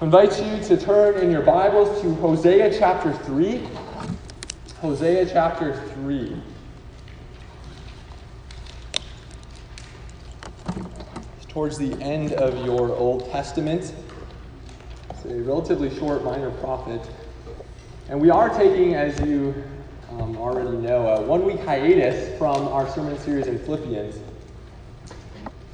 I 0.00 0.06
invite 0.06 0.42
you 0.42 0.60
to 0.64 0.76
turn 0.76 1.14
in 1.22 1.30
your 1.30 1.42
Bibles 1.42 2.02
to 2.02 2.14
Hosea 2.16 2.76
chapter 2.76 3.12
3. 3.12 3.62
Hosea 4.80 5.24
chapter 5.24 5.80
3. 5.94 6.36
It's 11.36 11.46
towards 11.46 11.78
the 11.78 11.92
end 12.02 12.32
of 12.32 12.66
your 12.66 12.90
Old 12.90 13.30
Testament. 13.30 13.94
It's 15.10 15.24
a 15.26 15.36
relatively 15.42 15.96
short 15.96 16.24
minor 16.24 16.50
prophet. 16.50 17.00
And 18.08 18.20
we 18.20 18.30
are 18.30 18.50
taking, 18.50 18.96
as 18.96 19.20
you 19.20 19.54
um, 20.10 20.36
already 20.38 20.76
know, 20.76 21.06
a 21.06 21.22
one 21.22 21.44
week 21.44 21.60
hiatus 21.60 22.36
from 22.36 22.66
our 22.66 22.90
sermon 22.90 23.16
series 23.20 23.46
in 23.46 23.60
Philippians. 23.60 24.16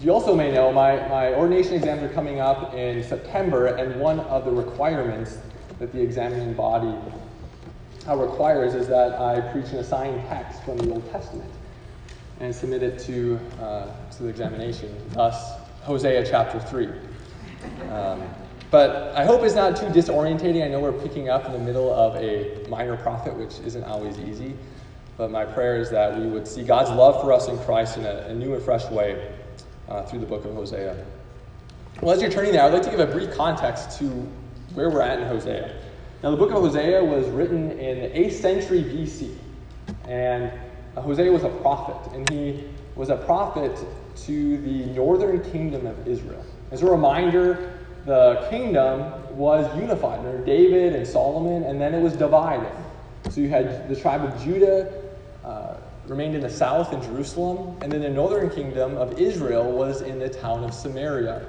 You 0.00 0.14
also 0.14 0.34
may 0.34 0.50
know, 0.50 0.72
my, 0.72 0.96
my 1.08 1.34
ordination 1.34 1.74
exams 1.74 2.02
are 2.02 2.08
coming 2.14 2.40
up 2.40 2.72
in 2.72 3.04
September, 3.04 3.66
and 3.66 4.00
one 4.00 4.20
of 4.20 4.46
the 4.46 4.50
requirements 4.50 5.36
that 5.78 5.92
the 5.92 6.00
examining 6.00 6.54
body 6.54 6.94
uh, 8.08 8.16
requires 8.16 8.74
is 8.74 8.88
that 8.88 9.20
I 9.20 9.42
preach 9.52 9.66
an 9.72 9.76
assigned 9.76 10.26
text 10.26 10.62
from 10.62 10.78
the 10.78 10.90
Old 10.90 11.10
Testament 11.12 11.50
and 12.40 12.54
submit 12.54 12.82
it 12.82 12.98
to, 13.00 13.38
uh, 13.60 13.88
to 14.12 14.22
the 14.22 14.30
examination, 14.30 14.96
thus, 15.10 15.58
Hosea 15.82 16.26
chapter 16.26 16.58
3. 16.60 16.88
Um, 17.90 18.22
but 18.70 19.14
I 19.14 19.26
hope 19.26 19.42
it's 19.42 19.54
not 19.54 19.76
too 19.76 19.86
disorientating. 19.86 20.64
I 20.64 20.68
know 20.68 20.80
we're 20.80 20.92
picking 20.92 21.28
up 21.28 21.44
in 21.44 21.52
the 21.52 21.58
middle 21.58 21.92
of 21.92 22.16
a 22.16 22.66
minor 22.70 22.96
prophet, 22.96 23.34
which 23.34 23.58
isn't 23.66 23.84
always 23.84 24.18
easy. 24.18 24.54
But 25.18 25.30
my 25.30 25.44
prayer 25.44 25.76
is 25.76 25.90
that 25.90 26.18
we 26.18 26.26
would 26.26 26.48
see 26.48 26.62
God's 26.62 26.88
love 26.88 27.20
for 27.20 27.34
us 27.34 27.48
in 27.48 27.58
Christ 27.58 27.98
in 27.98 28.06
a, 28.06 28.28
a 28.28 28.34
new 28.34 28.54
and 28.54 28.62
fresh 28.62 28.86
way 28.86 29.34
uh, 29.90 30.02
through 30.04 30.20
the 30.20 30.26
book 30.26 30.44
of 30.44 30.54
Hosea. 30.54 31.04
Well, 32.00 32.14
as 32.14 32.22
you're 32.22 32.30
turning 32.30 32.52
there, 32.52 32.62
I'd 32.62 32.72
like 32.72 32.82
to 32.82 32.90
give 32.90 33.00
a 33.00 33.06
brief 33.06 33.34
context 33.34 33.98
to 33.98 34.06
where 34.74 34.88
we're 34.88 35.02
at 35.02 35.18
in 35.18 35.26
Hosea. 35.26 35.76
Now, 36.22 36.30
the 36.30 36.36
book 36.36 36.50
of 36.50 36.62
Hosea 36.62 37.02
was 37.04 37.26
written 37.28 37.72
in 37.72 38.02
the 38.02 38.08
8th 38.08 38.32
century 38.32 38.82
BC, 38.82 39.34
and 40.06 40.52
Hosea 40.96 41.30
was 41.30 41.44
a 41.44 41.48
prophet, 41.48 42.12
and 42.14 42.28
he 42.30 42.68
was 42.94 43.10
a 43.10 43.16
prophet 43.16 43.78
to 44.16 44.58
the 44.58 44.86
northern 44.86 45.40
kingdom 45.50 45.86
of 45.86 46.06
Israel. 46.06 46.44
As 46.70 46.82
a 46.82 46.86
reminder, 46.86 47.78
the 48.04 48.46
kingdom 48.50 49.36
was 49.36 49.74
unified 49.78 50.20
under 50.20 50.44
David 50.44 50.94
and 50.94 51.06
Solomon, 51.06 51.64
and 51.64 51.80
then 51.80 51.94
it 51.94 52.00
was 52.00 52.14
divided. 52.14 52.72
So 53.30 53.40
you 53.40 53.48
had 53.48 53.88
the 53.88 53.96
tribe 53.96 54.24
of 54.24 54.42
Judah 54.42 54.92
uh, 55.44 55.76
remained 56.10 56.34
in 56.34 56.40
the 56.40 56.50
south 56.50 56.92
in 56.92 57.00
Jerusalem, 57.00 57.78
and 57.80 57.92
then 57.92 58.00
the 58.00 58.10
northern 58.10 58.50
kingdom 58.50 58.96
of 58.96 59.20
Israel 59.20 59.70
was 59.70 60.00
in 60.00 60.18
the 60.18 60.28
town 60.28 60.64
of 60.64 60.74
Samaria. 60.74 61.46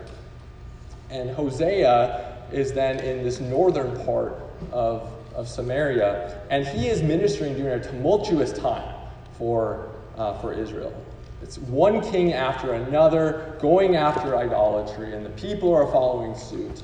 And 1.09 1.31
Hosea 1.31 2.45
is 2.51 2.71
then 2.71 2.99
in 2.99 3.23
this 3.23 3.39
northern 3.39 4.05
part 4.05 4.35
of, 4.71 5.11
of 5.33 5.47
Samaria, 5.47 6.43
and 6.51 6.67
he 6.67 6.89
is 6.89 7.01
ministering 7.01 7.55
during 7.55 7.79
a 7.79 7.83
tumultuous 7.83 8.53
time 8.53 8.99
for, 9.35 9.89
uh, 10.15 10.37
for 10.37 10.53
Israel. 10.53 10.93
It's 11.41 11.57
one 11.57 11.99
king 12.11 12.33
after 12.33 12.73
another 12.73 13.57
going 13.59 13.95
after 13.95 14.37
idolatry, 14.37 15.15
and 15.15 15.25
the 15.25 15.31
people 15.31 15.73
are 15.73 15.87
following 15.91 16.37
suit. 16.37 16.83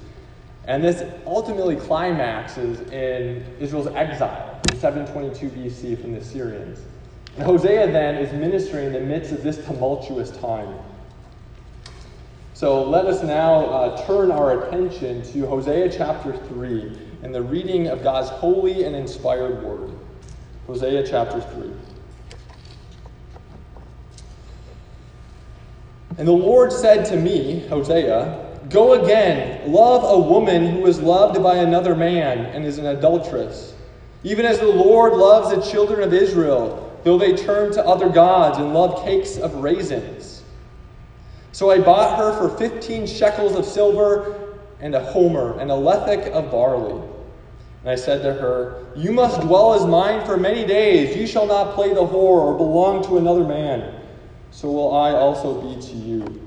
And 0.65 0.83
this 0.83 1.03
ultimately 1.27 1.75
climaxes 1.75 2.81
in 2.89 3.45
Israel's 3.59 3.87
exile 3.89 4.59
in 4.71 4.79
722 4.79 5.49
BC 5.49 6.01
from 6.01 6.13
the 6.13 6.21
Assyrians. 6.21 6.79
Hosea 7.39 7.91
then 7.91 8.15
is 8.15 8.33
ministering 8.33 8.87
in 8.87 8.93
the 8.93 8.99
midst 8.99 9.31
of 9.31 9.43
this 9.43 9.63
tumultuous 9.65 10.31
time. 10.31 10.73
So 12.53 12.83
let 12.83 13.05
us 13.05 13.21
now 13.21 13.65
uh, 13.65 14.07
turn 14.07 14.31
our 14.31 14.63
attention 14.63 15.21
to 15.33 15.45
Hosea 15.45 15.91
chapter 15.95 16.35
3 16.35 16.97
and 17.21 17.33
the 17.33 17.43
reading 17.43 17.87
of 17.87 18.01
God's 18.01 18.29
holy 18.29 18.85
and 18.85 18.95
inspired 18.95 19.61
word. 19.61 19.91
Hosea 20.65 21.07
chapter 21.07 21.39
3. 21.39 21.71
And 26.17 26.27
the 26.27 26.31
Lord 26.31 26.73
said 26.73 27.05
to 27.05 27.17
me, 27.17 27.67
Hosea, 27.67 28.45
Go 28.69 28.93
again, 28.93 29.71
love 29.71 30.03
a 30.03 30.19
woman 30.27 30.71
who 30.71 30.87
is 30.87 30.99
loved 30.99 31.41
by 31.43 31.57
another 31.57 31.95
man 31.95 32.39
and 32.39 32.65
is 32.65 32.79
an 32.79 32.87
adulteress, 32.87 33.75
even 34.23 34.47
as 34.47 34.59
the 34.59 34.65
Lord 34.65 35.13
loves 35.13 35.55
the 35.55 35.61
children 35.71 36.01
of 36.01 36.11
Israel 36.11 36.86
though 37.07 37.17
they 37.17 37.33
turn 37.33 37.71
to 37.71 37.85
other 37.85 38.09
gods 38.09 38.57
and 38.57 38.73
love 38.73 39.01
cakes 39.05 39.37
of 39.37 39.55
raisins. 39.55 40.43
So 41.53 41.71
I 41.71 41.79
bought 41.79 42.19
her 42.19 42.37
for 42.37 42.57
fifteen 42.57 43.07
shekels 43.07 43.55
of 43.55 43.63
silver 43.63 44.57
and 44.81 44.93
a 44.93 44.99
homer 44.99 45.57
and 45.57 45.71
a 45.71 45.73
lethek 45.73 46.27
of 46.31 46.51
barley. 46.51 47.01
And 47.81 47.89
I 47.89 47.95
said 47.95 48.23
to 48.23 48.33
her, 48.33 48.87
You 48.97 49.13
must 49.13 49.39
dwell 49.39 49.73
as 49.73 49.85
mine 49.85 50.25
for 50.25 50.35
many 50.35 50.65
days. 50.65 51.15
You 51.15 51.25
shall 51.27 51.47
not 51.47 51.75
play 51.75 51.93
the 51.93 52.05
whore 52.05 52.41
or 52.41 52.57
belong 52.57 53.05
to 53.05 53.17
another 53.17 53.45
man. 53.45 54.01
So 54.51 54.69
will 54.69 54.93
I 54.93 55.11
also 55.11 55.61
be 55.61 55.81
to 55.81 55.93
you. 55.93 56.45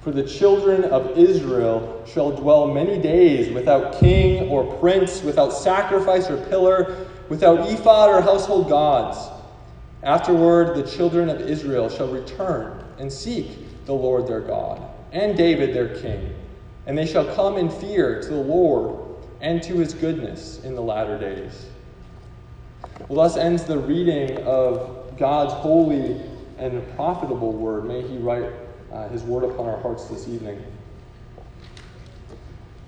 For 0.00 0.12
the 0.12 0.22
children 0.22 0.84
of 0.84 1.18
Israel 1.18 2.02
shall 2.06 2.30
dwell 2.30 2.68
many 2.72 2.98
days 2.98 3.52
without 3.52 4.00
king 4.00 4.48
or 4.48 4.64
prince, 4.78 5.22
without 5.22 5.50
sacrifice 5.50 6.30
or 6.30 6.38
pillar 6.46 7.06
without 7.28 7.68
ephod 7.70 8.10
or 8.10 8.20
household 8.20 8.68
gods. 8.68 9.18
Afterward, 10.02 10.76
the 10.76 10.88
children 10.88 11.28
of 11.28 11.40
Israel 11.40 11.88
shall 11.88 12.08
return 12.08 12.84
and 12.98 13.12
seek 13.12 13.84
the 13.86 13.94
Lord 13.94 14.26
their 14.26 14.40
God 14.40 14.82
and 15.12 15.36
David 15.36 15.74
their 15.74 16.00
king, 16.00 16.34
and 16.86 16.96
they 16.96 17.06
shall 17.06 17.24
come 17.34 17.56
in 17.56 17.68
fear 17.68 18.20
to 18.22 18.28
the 18.28 18.36
Lord 18.36 19.04
and 19.40 19.62
to 19.62 19.76
his 19.76 19.94
goodness 19.94 20.62
in 20.64 20.74
the 20.74 20.82
latter 20.82 21.18
days. 21.18 21.66
Well, 23.08 23.22
thus 23.22 23.36
ends 23.36 23.64
the 23.64 23.78
reading 23.78 24.42
of 24.44 25.16
God's 25.16 25.52
holy 25.52 26.20
and 26.58 26.96
profitable 26.96 27.52
word. 27.52 27.84
May 27.84 28.02
he 28.02 28.16
write 28.18 28.50
uh, 28.92 29.08
his 29.08 29.22
word 29.22 29.44
upon 29.44 29.68
our 29.68 29.80
hearts 29.80 30.06
this 30.06 30.28
evening. 30.28 30.64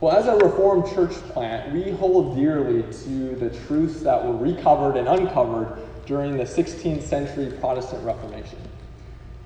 Well, 0.01 0.17
as 0.17 0.29
a 0.29 0.37
Reformed 0.37 0.87
church 0.95 1.11
plant, 1.33 1.73
we 1.73 1.91
hold 1.91 2.37
dearly 2.37 2.83
to 2.83 3.35
the 3.35 3.51
truths 3.67 4.01
that 4.03 4.25
were 4.25 4.37
recovered 4.37 4.97
and 4.97 5.09
uncovered 5.09 5.77
during 6.07 6.37
the 6.37 6.45
16th 6.45 7.03
century 7.03 7.53
Protestant 7.59 8.05
Reformation. 8.05 8.61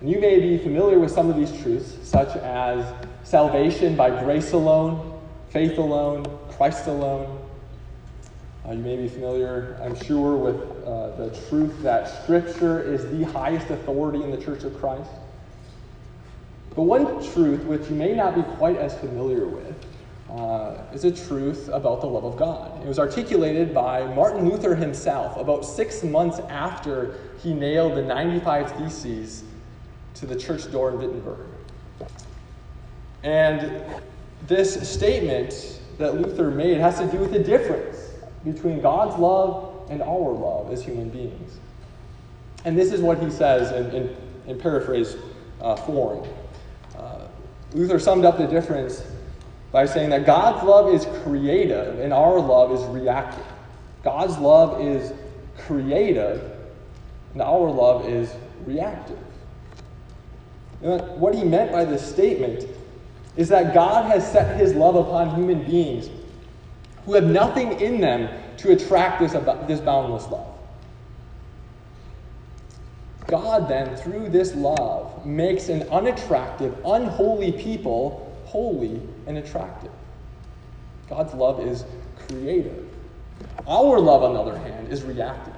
And 0.02 0.10
you 0.10 0.20
may 0.20 0.40
be 0.40 0.58
familiar 0.58 0.98
with 0.98 1.10
some 1.10 1.30
of 1.30 1.36
these 1.36 1.58
truths, 1.62 1.96
such 2.06 2.36
as 2.36 2.84
salvation 3.22 3.96
by 3.96 4.10
grace 4.10 4.52
alone, 4.52 5.18
faith 5.48 5.78
alone, 5.78 6.26
Christ 6.50 6.86
alone. 6.86 7.38
Uh, 8.68 8.72
you 8.72 8.82
may 8.82 8.96
be 8.96 9.08
familiar, 9.08 9.78
I'm 9.82 9.96
sure, 10.04 10.36
with 10.36 10.56
uh, 10.84 11.16
the 11.16 11.30
truth 11.48 11.82
that 11.82 12.22
Scripture 12.24 12.82
is 12.82 13.10
the 13.10 13.24
highest 13.32 13.70
authority 13.70 14.22
in 14.22 14.30
the 14.30 14.36
Church 14.36 14.64
of 14.64 14.78
Christ. 14.78 15.10
But 16.76 16.82
one 16.82 17.24
truth 17.32 17.64
which 17.64 17.88
you 17.88 17.96
may 17.96 18.14
not 18.14 18.34
be 18.34 18.42
quite 18.42 18.76
as 18.76 18.98
familiar 18.98 19.46
with 19.46 19.74
uh, 20.36 20.78
is 20.92 21.04
a 21.04 21.10
truth 21.10 21.68
about 21.72 22.00
the 22.00 22.06
love 22.06 22.24
of 22.24 22.36
God. 22.36 22.82
It 22.82 22.88
was 22.88 22.98
articulated 22.98 23.74
by 23.74 24.04
Martin 24.14 24.48
Luther 24.48 24.74
himself 24.74 25.36
about 25.36 25.64
six 25.64 26.02
months 26.02 26.38
after 26.48 27.18
he 27.42 27.52
nailed 27.52 27.96
the 27.96 28.02
95 28.02 28.72
Theses 28.72 29.44
to 30.14 30.26
the 30.26 30.36
church 30.36 30.70
door 30.72 30.90
in 30.90 30.98
Wittenberg. 30.98 31.46
And 33.22 33.84
this 34.46 34.88
statement 34.88 35.80
that 35.98 36.14
Luther 36.14 36.50
made 36.50 36.78
has 36.78 36.98
to 36.98 37.06
do 37.06 37.18
with 37.18 37.32
the 37.32 37.38
difference 37.38 37.98
between 38.44 38.80
God's 38.80 39.18
love 39.18 39.86
and 39.90 40.02
our 40.02 40.32
love 40.32 40.72
as 40.72 40.82
human 40.82 41.10
beings. 41.10 41.58
And 42.64 42.78
this 42.78 42.92
is 42.92 43.00
what 43.00 43.22
he 43.22 43.30
says 43.30 43.70
in, 43.72 43.94
in, 43.94 44.16
in 44.46 44.58
paraphrase 44.58 45.16
uh, 45.60 45.76
form. 45.76 46.26
Uh, 46.96 47.26
Luther 47.72 47.98
summed 47.98 48.24
up 48.24 48.38
the 48.38 48.46
difference 48.46 49.02
by 49.72 49.86
saying 49.86 50.10
that 50.10 50.26
God's 50.26 50.64
love 50.64 50.92
is 50.92 51.06
creative 51.22 51.98
and 51.98 52.12
our 52.12 52.38
love 52.38 52.72
is 52.72 52.82
reactive. 52.88 53.44
God's 54.04 54.36
love 54.38 54.80
is 54.82 55.12
creative 55.58 56.52
and 57.32 57.42
our 57.42 57.70
love 57.70 58.06
is 58.06 58.32
reactive. 58.66 59.18
And 60.82 61.00
what 61.18 61.34
he 61.34 61.42
meant 61.42 61.72
by 61.72 61.84
this 61.86 62.06
statement 62.06 62.66
is 63.36 63.48
that 63.48 63.72
God 63.72 64.10
has 64.10 64.30
set 64.30 64.60
his 64.60 64.74
love 64.74 64.94
upon 64.94 65.34
human 65.34 65.64
beings 65.64 66.10
who 67.06 67.14
have 67.14 67.24
nothing 67.24 67.80
in 67.80 68.00
them 68.00 68.28
to 68.58 68.72
attract 68.72 69.20
this, 69.20 69.32
this 69.66 69.80
boundless 69.80 70.26
love. 70.28 70.48
God 73.26 73.68
then, 73.68 73.96
through 73.96 74.28
this 74.28 74.54
love, 74.54 75.24
makes 75.24 75.70
an 75.70 75.88
unattractive, 75.88 76.76
unholy 76.84 77.52
people 77.52 78.31
holy 78.52 79.00
and 79.26 79.38
attractive. 79.38 79.90
God's 81.08 81.32
love 81.32 81.66
is 81.66 81.86
creative. 82.28 82.86
Our 83.66 83.98
love, 83.98 84.22
on 84.22 84.34
the 84.34 84.40
other 84.40 84.58
hand, 84.58 84.92
is 84.92 85.02
reactive. 85.02 85.54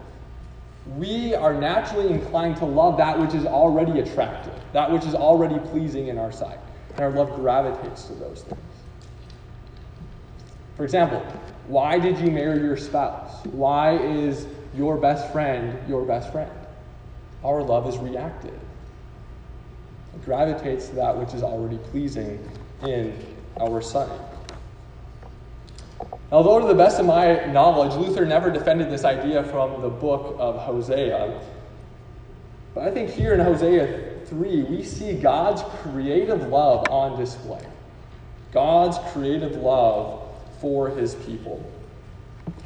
We 0.96 1.34
are 1.34 1.52
naturally 1.52 2.08
inclined 2.08 2.56
to 2.58 2.66
love 2.66 2.96
that 2.98 3.18
which 3.18 3.34
is 3.34 3.46
already 3.46 3.98
attractive, 3.98 4.54
that 4.72 4.92
which 4.92 5.04
is 5.04 5.14
already 5.14 5.58
pleasing 5.70 6.06
in 6.06 6.18
our 6.18 6.30
sight. 6.30 6.58
And 6.90 7.00
our 7.00 7.10
love 7.10 7.34
gravitates 7.34 8.04
to 8.04 8.14
those 8.14 8.42
things. 8.42 8.60
For 10.76 10.84
example, 10.84 11.20
why 11.66 11.98
did 11.98 12.18
you 12.18 12.30
marry 12.30 12.60
your 12.60 12.76
spouse? 12.76 13.44
Why 13.46 13.96
is 13.96 14.46
your 14.76 14.96
best 14.98 15.32
friend 15.32 15.76
your 15.88 16.04
best 16.04 16.30
friend? 16.30 16.50
Our 17.42 17.60
love 17.60 17.88
is 17.88 17.98
reactive. 17.98 18.54
It 20.14 20.24
gravitates 20.24 20.88
to 20.90 20.94
that 20.96 21.16
which 21.16 21.34
is 21.34 21.42
already 21.42 21.78
pleasing 21.90 22.38
in 22.82 23.14
our 23.60 23.80
sight. 23.80 24.10
Although, 26.32 26.60
to 26.60 26.66
the 26.66 26.74
best 26.74 26.98
of 26.98 27.06
my 27.06 27.44
knowledge, 27.46 27.94
Luther 27.94 28.26
never 28.26 28.50
defended 28.50 28.90
this 28.90 29.04
idea 29.04 29.44
from 29.44 29.82
the 29.82 29.88
book 29.88 30.36
of 30.38 30.56
Hosea, 30.56 31.40
but 32.74 32.82
I 32.82 32.90
think 32.90 33.10
here 33.10 33.34
in 33.34 33.40
Hosea 33.40 34.26
3, 34.26 34.64
we 34.64 34.82
see 34.82 35.14
God's 35.14 35.62
creative 35.82 36.48
love 36.48 36.88
on 36.90 37.18
display. 37.18 37.64
God's 38.52 38.98
creative 39.12 39.56
love 39.56 40.22
for 40.60 40.88
his 40.88 41.14
people. 41.14 41.64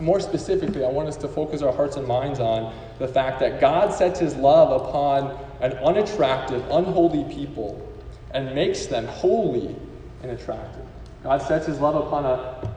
More 0.00 0.20
specifically, 0.20 0.84
I 0.84 0.88
want 0.88 1.08
us 1.08 1.16
to 1.18 1.28
focus 1.28 1.60
our 1.60 1.72
hearts 1.72 1.96
and 1.96 2.06
minds 2.06 2.40
on 2.40 2.74
the 2.98 3.08
fact 3.08 3.38
that 3.40 3.60
God 3.60 3.92
sets 3.92 4.18
his 4.18 4.34
love 4.36 4.82
upon 4.82 5.38
an 5.60 5.72
unattractive, 5.78 6.64
unholy 6.70 7.24
people 7.34 7.84
and 8.32 8.54
makes 8.54 8.86
them 8.86 9.06
holy 9.06 9.74
and 10.22 10.32
attractive. 10.32 10.84
God 11.22 11.42
sets 11.42 11.66
his 11.66 11.80
love 11.80 11.94
upon 12.06 12.24
an 12.24 12.70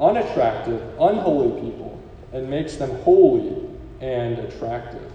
unattractive, 0.00 0.80
unholy 1.00 1.60
people 1.60 2.02
and 2.32 2.48
makes 2.48 2.76
them 2.76 2.90
holy 3.02 3.68
and 4.00 4.38
attractive. 4.38 5.10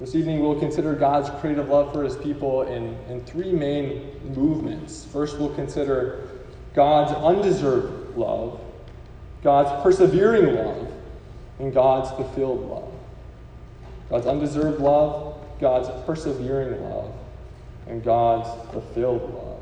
This 0.00 0.16
evening, 0.16 0.40
we'll 0.40 0.58
consider 0.58 0.94
God's 0.94 1.30
creative 1.40 1.68
love 1.68 1.92
for 1.92 2.02
his 2.02 2.16
people 2.16 2.62
in, 2.62 2.98
in 3.08 3.24
three 3.24 3.52
main 3.52 4.20
movements. 4.34 5.04
First, 5.04 5.38
we'll 5.38 5.54
consider 5.54 6.28
God's 6.74 7.12
undeserved 7.12 8.16
love, 8.16 8.60
God's 9.44 9.80
persevering 9.80 10.56
love, 10.56 10.92
and 11.60 11.72
God's 11.72 12.10
fulfilled 12.10 12.68
love. 12.68 12.92
God's 14.10 14.26
undeserved 14.26 14.80
love, 14.80 15.31
God's 15.62 15.88
persevering 16.04 16.82
love, 16.82 17.14
and 17.86 18.04
God's 18.04 18.48
fulfilled 18.72 19.22
love. 19.32 19.60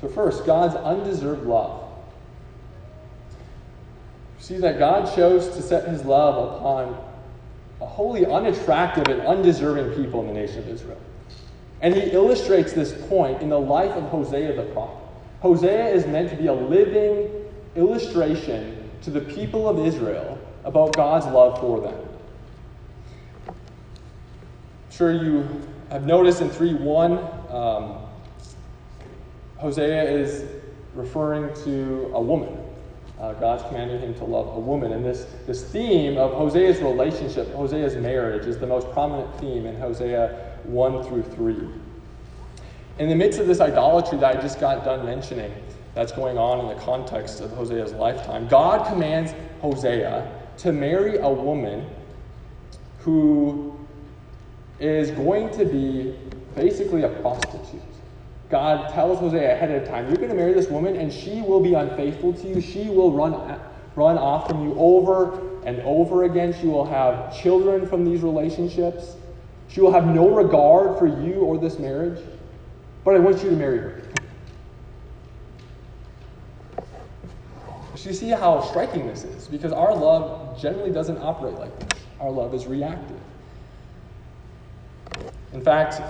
So, 0.00 0.08
first, 0.08 0.44
God's 0.44 0.74
undeserved 0.74 1.46
love. 1.46 1.88
See 4.40 4.58
that 4.58 4.80
God 4.80 5.14
chose 5.14 5.48
to 5.54 5.62
set 5.62 5.88
his 5.88 6.04
love 6.04 6.56
upon 6.56 7.04
a 7.80 7.86
wholly 7.86 8.26
unattractive 8.26 9.06
and 9.06 9.20
undeserving 9.22 9.94
people 10.02 10.20
in 10.22 10.26
the 10.26 10.32
nation 10.32 10.58
of 10.58 10.68
Israel. 10.68 11.00
And 11.82 11.94
he 11.94 12.10
illustrates 12.10 12.72
this 12.72 12.92
point 13.08 13.42
in 13.42 13.48
the 13.48 13.60
life 13.60 13.92
of 13.92 14.04
Hosea 14.04 14.56
the 14.56 14.64
prophet. 14.72 14.96
Hosea 15.40 15.88
is 15.90 16.04
meant 16.06 16.30
to 16.30 16.36
be 16.36 16.48
a 16.48 16.52
living 16.52 17.30
illustration 17.76 18.90
to 19.02 19.10
the 19.10 19.20
people 19.20 19.68
of 19.68 19.86
Israel 19.86 20.37
about 20.68 20.94
God's 20.94 21.24
love 21.26 21.58
for 21.60 21.80
them. 21.80 21.98
I'm 23.48 23.54
sure 24.90 25.12
you 25.12 25.48
have 25.90 26.04
noticed 26.04 26.42
in 26.42 26.50
3 26.50 26.74
1, 26.74 27.12
um, 27.48 27.96
Hosea 29.56 30.02
is 30.02 30.44
referring 30.94 31.54
to 31.64 32.10
a 32.12 32.20
woman. 32.20 32.54
Uh, 33.18 33.32
God's 33.32 33.62
commanding 33.64 33.98
him 34.00 34.14
to 34.16 34.24
love 34.24 34.54
a 34.56 34.60
woman. 34.60 34.92
And 34.92 35.02
this, 35.04 35.26
this 35.46 35.64
theme 35.64 36.18
of 36.18 36.32
Hosea's 36.34 36.80
relationship, 36.80 37.50
Hosea's 37.54 37.96
marriage, 37.96 38.46
is 38.46 38.58
the 38.58 38.66
most 38.66 38.90
prominent 38.92 39.34
theme 39.40 39.64
in 39.64 39.74
Hosea 39.80 40.58
1 40.64 41.02
through 41.04 41.22
3. 41.22 41.56
In 42.98 43.08
the 43.08 43.16
midst 43.16 43.40
of 43.40 43.46
this 43.46 43.60
idolatry 43.60 44.18
that 44.18 44.36
I 44.36 44.40
just 44.40 44.60
got 44.60 44.84
done 44.84 45.06
mentioning, 45.06 45.52
that's 45.94 46.12
going 46.12 46.36
on 46.36 46.60
in 46.60 46.68
the 46.68 46.84
context 46.84 47.40
of 47.40 47.50
Hosea's 47.52 47.92
lifetime, 47.92 48.46
God 48.46 48.86
commands 48.86 49.32
Hosea 49.62 50.37
to 50.58 50.72
marry 50.72 51.18
a 51.18 51.28
woman 51.28 51.88
who 53.00 53.78
is 54.80 55.10
going 55.12 55.50
to 55.56 55.64
be 55.64 56.16
basically 56.54 57.02
a 57.02 57.08
prostitute. 57.08 57.80
God 58.50 58.92
tells 58.92 59.18
Hosea 59.18 59.54
ahead 59.54 59.70
of 59.70 59.86
time, 59.88 60.06
you're 60.06 60.16
going 60.16 60.30
to 60.30 60.34
marry 60.34 60.52
this 60.52 60.68
woman 60.68 60.96
and 60.96 61.12
she 61.12 61.42
will 61.42 61.60
be 61.60 61.74
unfaithful 61.74 62.32
to 62.32 62.48
you. 62.48 62.60
She 62.60 62.88
will 62.88 63.12
run, 63.12 63.32
run 63.94 64.18
off 64.18 64.48
from 64.48 64.66
you 64.66 64.74
over 64.78 65.40
and 65.64 65.80
over 65.80 66.24
again. 66.24 66.54
She 66.58 66.66
will 66.66 66.86
have 66.86 67.38
children 67.38 67.86
from 67.86 68.04
these 68.04 68.22
relationships. 68.22 69.16
She 69.68 69.80
will 69.80 69.92
have 69.92 70.06
no 70.06 70.30
regard 70.30 70.98
for 70.98 71.06
you 71.06 71.34
or 71.34 71.58
this 71.58 71.78
marriage. 71.78 72.18
But 73.04 73.14
I 73.14 73.18
want 73.18 73.42
you 73.42 73.50
to 73.50 73.56
marry 73.56 73.78
her. 73.78 74.02
So 77.98 78.10
you 78.10 78.14
see 78.14 78.28
how 78.28 78.60
striking 78.60 79.08
this 79.08 79.24
is 79.24 79.48
because 79.48 79.72
our 79.72 79.92
love 79.92 80.60
generally 80.60 80.92
doesn't 80.92 81.18
operate 81.18 81.54
like 81.54 81.76
this. 81.80 81.98
Our 82.20 82.30
love 82.30 82.54
is 82.54 82.64
reactive. 82.68 83.18
In 85.52 85.60
fact, 85.60 86.00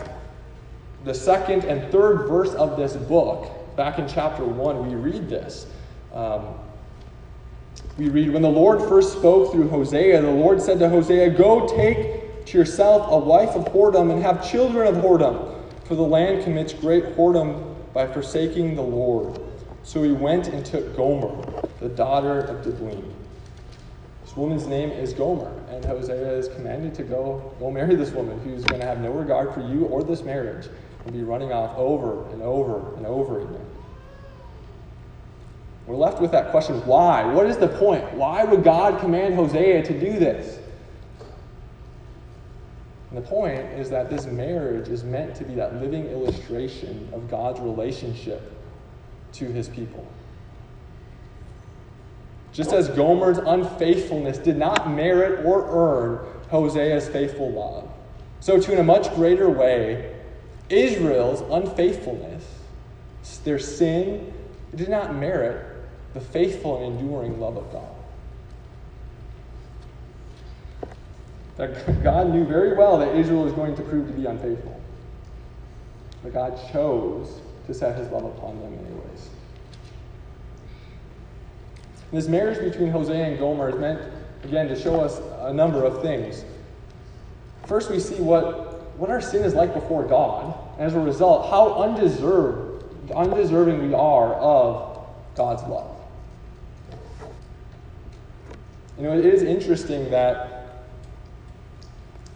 the 1.04 1.14
second 1.14 1.64
and 1.64 1.90
third 1.90 2.28
verse 2.28 2.52
of 2.52 2.76
this 2.76 2.94
book, 2.94 3.50
back 3.74 3.98
in 3.98 4.06
chapter 4.06 4.44
1, 4.44 4.86
we 4.86 4.96
read 4.96 5.30
this. 5.30 5.66
Um, 6.12 6.58
we 7.96 8.10
read, 8.10 8.34
When 8.34 8.42
the 8.42 8.50
Lord 8.50 8.86
first 8.86 9.12
spoke 9.12 9.50
through 9.50 9.70
Hosea, 9.70 10.20
the 10.20 10.30
Lord 10.30 10.60
said 10.60 10.78
to 10.80 10.90
Hosea, 10.90 11.30
Go 11.30 11.66
take 11.66 12.44
to 12.44 12.58
yourself 12.58 13.10
a 13.10 13.18
wife 13.18 13.56
of 13.56 13.64
whoredom 13.72 14.12
and 14.12 14.22
have 14.22 14.46
children 14.46 14.94
of 14.94 15.02
whoredom, 15.02 15.58
for 15.84 15.94
the 15.94 16.02
land 16.02 16.44
commits 16.44 16.74
great 16.74 17.16
whoredom 17.16 17.74
by 17.94 18.06
forsaking 18.06 18.76
the 18.76 18.82
Lord. 18.82 19.40
So 19.84 20.02
he 20.02 20.12
went 20.12 20.48
and 20.48 20.66
took 20.66 20.94
Gomer, 20.94 21.57
the 21.80 21.88
daughter 21.88 22.40
of 22.40 22.64
Diblaim. 22.64 23.12
This 24.24 24.36
woman's 24.36 24.66
name 24.66 24.90
is 24.90 25.12
Gomer, 25.12 25.52
and 25.70 25.84
Hosea 25.84 26.32
is 26.32 26.48
commanded 26.48 26.94
to 26.96 27.02
go, 27.02 27.54
go 27.58 27.70
marry 27.70 27.94
this 27.94 28.10
woman 28.10 28.38
who's 28.40 28.64
going 28.64 28.80
to 28.80 28.86
have 28.86 29.00
no 29.00 29.10
regard 29.10 29.54
for 29.54 29.60
you 29.60 29.86
or 29.86 30.02
this 30.02 30.22
marriage 30.22 30.68
and 31.04 31.12
be 31.12 31.22
running 31.22 31.52
off 31.52 31.76
over 31.78 32.28
and 32.30 32.42
over 32.42 32.94
and 32.96 33.06
over 33.06 33.40
again. 33.40 33.66
We're 35.86 35.96
left 35.96 36.20
with 36.20 36.32
that 36.32 36.50
question 36.50 36.84
why? 36.84 37.24
What 37.24 37.46
is 37.46 37.56
the 37.56 37.68
point? 37.68 38.12
Why 38.12 38.44
would 38.44 38.62
God 38.62 39.00
command 39.00 39.34
Hosea 39.34 39.82
to 39.84 39.98
do 39.98 40.18
this? 40.18 40.58
And 43.08 43.16
the 43.16 43.26
point 43.26 43.64
is 43.72 43.88
that 43.88 44.10
this 44.10 44.26
marriage 44.26 44.88
is 44.88 45.02
meant 45.02 45.34
to 45.36 45.44
be 45.44 45.54
that 45.54 45.80
living 45.80 46.04
illustration 46.08 47.08
of 47.14 47.30
God's 47.30 47.60
relationship 47.60 48.52
to 49.32 49.46
his 49.46 49.68
people. 49.70 50.06
Just 52.58 52.72
as 52.72 52.88
Gomer's 52.88 53.38
unfaithfulness 53.38 54.36
did 54.36 54.56
not 54.56 54.90
merit 54.90 55.46
or 55.46 55.64
earn 55.70 56.18
Hosea's 56.50 57.08
faithful 57.08 57.52
love, 57.52 57.88
so 58.40 58.60
too, 58.60 58.72
in 58.72 58.80
a 58.80 58.82
much 58.82 59.14
greater 59.14 59.48
way, 59.48 60.16
Israel's 60.68 61.40
unfaithfulness, 61.52 62.44
their 63.44 63.60
sin, 63.60 64.32
did 64.74 64.88
not 64.88 65.14
merit 65.14 65.64
the 66.14 66.20
faithful 66.20 66.84
and 66.84 66.98
enduring 66.98 67.38
love 67.38 67.56
of 67.56 67.72
God. 67.72 67.94
That 71.58 72.02
God 72.02 72.30
knew 72.30 72.44
very 72.44 72.74
well 72.74 72.98
that 72.98 73.14
Israel 73.14 73.44
was 73.44 73.52
going 73.52 73.76
to 73.76 73.82
prove 73.82 74.08
to 74.08 74.12
be 74.12 74.26
unfaithful. 74.26 74.80
But 76.24 76.32
God 76.32 76.58
chose 76.72 77.40
to 77.68 77.74
set 77.74 77.96
his 77.96 78.08
love 78.08 78.24
upon 78.24 78.60
them 78.60 78.72
anyways. 78.84 79.30
This 82.12 82.26
marriage 82.26 82.58
between 82.58 82.90
Hosea 82.90 83.24
and 83.24 83.38
Gomer 83.38 83.68
is 83.68 83.76
meant, 83.76 84.00
again, 84.42 84.68
to 84.68 84.80
show 84.80 85.00
us 85.00 85.20
a 85.40 85.52
number 85.52 85.84
of 85.84 86.00
things. 86.00 86.44
First, 87.66 87.90
we 87.90 88.00
see 88.00 88.20
what, 88.20 88.96
what 88.98 89.10
our 89.10 89.20
sin 89.20 89.44
is 89.44 89.54
like 89.54 89.74
before 89.74 90.04
God, 90.04 90.54
and 90.78 90.86
as 90.86 90.94
a 90.94 91.00
result, 91.00 91.50
how 91.50 91.82
undeserved, 91.82 92.84
undeserving 93.12 93.86
we 93.86 93.94
are 93.94 94.34
of 94.34 95.06
God's 95.34 95.62
love. 95.64 95.94
You 98.96 99.04
know, 99.04 99.18
it 99.18 99.26
is 99.26 99.42
interesting 99.42 100.10
that 100.10 100.66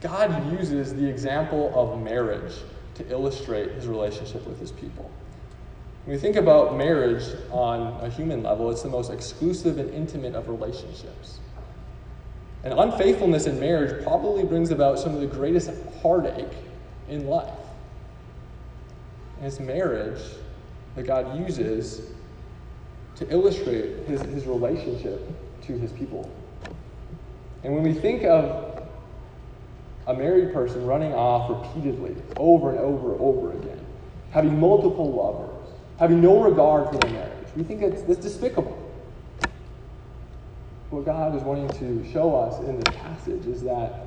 God 0.03 0.53
uses 0.53 0.95
the 0.95 1.09
example 1.09 1.73
of 1.75 2.01
marriage 2.03 2.53
to 2.97 3.11
illustrate 3.11 3.73
his 3.73 3.87
relationship 3.87 4.47
with 4.47 4.61
his 4.61 4.71
people. 4.71 5.11
When 6.05 6.17
we 6.17 6.21
think 6.21 6.35
about 6.35 6.77
marriage 6.77 7.23
on 7.53 8.05
a 8.05 8.11
human 8.11 8.43
level, 8.43 8.71
it's 8.71 8.83
the 8.83 8.89
most 8.89 9.13
exclusive 9.13 9.79
and 9.79 9.89
intimate 9.95 10.35
of 10.35 10.49
relationships. 10.49 11.39
And 12.65 12.75
unfaithfulness 12.75 13.47
in 13.47 13.61
marriage 13.61 14.03
probably 14.03 14.45
brings 14.45 14.73
about 14.73 14.99
some 14.99 15.15
of 15.15 15.21
the 15.21 15.27
greatest 15.27 15.71
heartache 16.01 16.53
in 17.09 17.27
life. 17.27 17.53
And 19.39 19.47
it's 19.47 19.61
marriage 19.61 20.21
that 20.97 21.05
God 21.05 21.39
uses 21.39 22.11
to 23.17 23.31
illustrate 23.31 24.07
his, 24.07 24.23
his 24.23 24.45
relationship 24.47 25.21
to 25.63 25.79
his 25.79 25.93
people. 25.93 26.29
And 27.63 27.75
when 27.75 27.85
we 27.85 27.93
think 27.93 28.25
of 28.25 28.89
a 30.09 30.15
married 30.15 30.53
person 30.53 30.85
running 30.85 31.13
off 31.13 31.49
repeatedly, 31.49 32.17
over 32.37 32.71
and 32.71 32.79
over 32.81 33.13
and 33.13 33.21
over 33.21 33.53
again, 33.53 33.85
having 34.33 34.59
multiple 34.59 35.13
lovers, 35.13 35.52
having 35.99 36.21
no 36.21 36.43
regard 36.43 36.91
for 36.91 36.99
their 36.99 37.11
marriage. 37.11 37.49
We 37.57 37.63
think 37.63 37.83
it's, 37.83 38.03
it's 38.03 38.21
despicable. 38.21 38.79
What 40.91 41.05
God 41.05 41.35
is 41.35 41.43
wanting 41.43 41.69
to 41.79 42.13
show 42.13 42.37
us 42.37 42.61
in 42.67 42.79
this 42.81 42.95
passage 42.97 43.47
is 43.47 43.63
that 43.63 44.07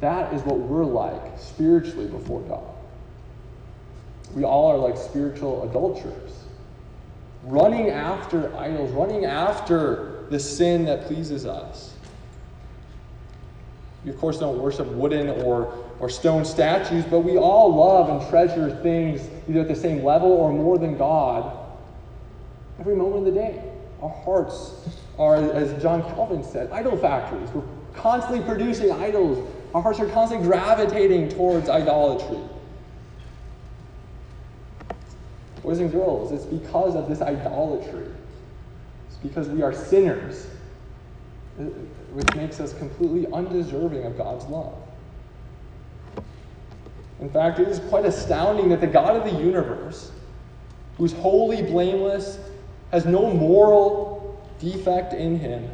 that 0.00 0.32
is 0.34 0.42
what 0.42 0.58
we're 0.58 0.84
like 0.84 1.38
spiritually 1.38 2.06
before 2.06 2.40
God. 2.42 2.64
We 4.34 4.44
all 4.44 4.72
are 4.72 4.78
like 4.78 4.96
spiritual 4.96 5.68
adulterers, 5.68 6.44
running 7.44 7.90
after 7.90 8.56
idols, 8.56 8.90
running 8.90 9.24
after 9.24 10.26
the 10.30 10.40
sin 10.40 10.84
that 10.86 11.06
pleases 11.06 11.46
us. 11.46 11.94
We, 14.04 14.10
of 14.10 14.18
course, 14.18 14.38
don't 14.38 14.58
worship 14.58 14.86
wooden 14.88 15.30
or, 15.44 15.72
or 15.98 16.10
stone 16.10 16.44
statues, 16.44 17.04
but 17.04 17.20
we 17.20 17.38
all 17.38 17.74
love 17.74 18.08
and 18.10 18.30
treasure 18.30 18.70
things 18.82 19.28
either 19.48 19.60
at 19.60 19.68
the 19.68 19.76
same 19.76 20.04
level 20.04 20.30
or 20.30 20.52
more 20.52 20.78
than 20.78 20.96
God 20.98 21.58
every 22.78 22.94
moment 22.94 23.26
of 23.26 23.34
the 23.34 23.40
day. 23.40 23.62
Our 24.02 24.10
hearts 24.10 24.88
are, 25.18 25.36
as 25.36 25.80
John 25.80 26.02
Calvin 26.14 26.44
said, 26.44 26.70
idol 26.70 26.96
factories. 26.98 27.48
We're 27.50 27.62
constantly 27.94 28.44
producing 28.44 28.92
idols. 28.92 29.48
Our 29.74 29.80
hearts 29.80 30.00
are 30.00 30.08
constantly 30.08 30.46
gravitating 30.46 31.30
towards 31.30 31.68
idolatry. 31.68 32.38
Boys 35.62 35.78
and 35.78 35.90
girls, 35.90 36.30
it's 36.30 36.44
because 36.44 36.94
of 36.94 37.08
this 37.08 37.22
idolatry. 37.22 38.06
It's 39.08 39.16
because 39.22 39.48
we 39.48 39.62
are 39.62 39.72
sinners 39.72 40.46
which 42.14 42.32
makes 42.36 42.60
us 42.60 42.72
completely 42.72 43.26
undeserving 43.32 44.04
of 44.04 44.16
God's 44.16 44.44
love. 44.46 44.74
In 47.20 47.28
fact, 47.28 47.58
it 47.58 47.68
is 47.68 47.80
quite 47.80 48.06
astounding 48.06 48.68
that 48.68 48.80
the 48.80 48.86
God 48.86 49.16
of 49.16 49.24
the 49.24 49.38
universe, 49.38 50.12
who's 50.96 51.12
wholly 51.12 51.62
blameless, 51.62 52.38
has 52.92 53.04
no 53.04 53.32
moral 53.32 54.40
defect 54.60 55.12
in 55.12 55.38
him, 55.38 55.68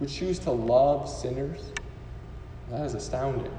would 0.00 0.10
choose 0.10 0.38
to 0.40 0.50
love 0.50 1.08
sinners. 1.08 1.72
That 2.70 2.84
is 2.84 2.94
astounding. 2.94 3.50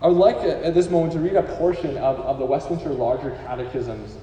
I 0.00 0.06
would 0.06 0.16
like 0.16 0.36
uh, 0.36 0.62
at 0.62 0.74
this 0.74 0.88
moment 0.88 1.12
to 1.14 1.20
read 1.20 1.34
a 1.34 1.42
portion 1.42 1.96
of, 1.98 2.18
of 2.20 2.38
the 2.38 2.44
Westminster 2.44 2.90
Larger 2.90 3.30
Catechism's 3.44 4.16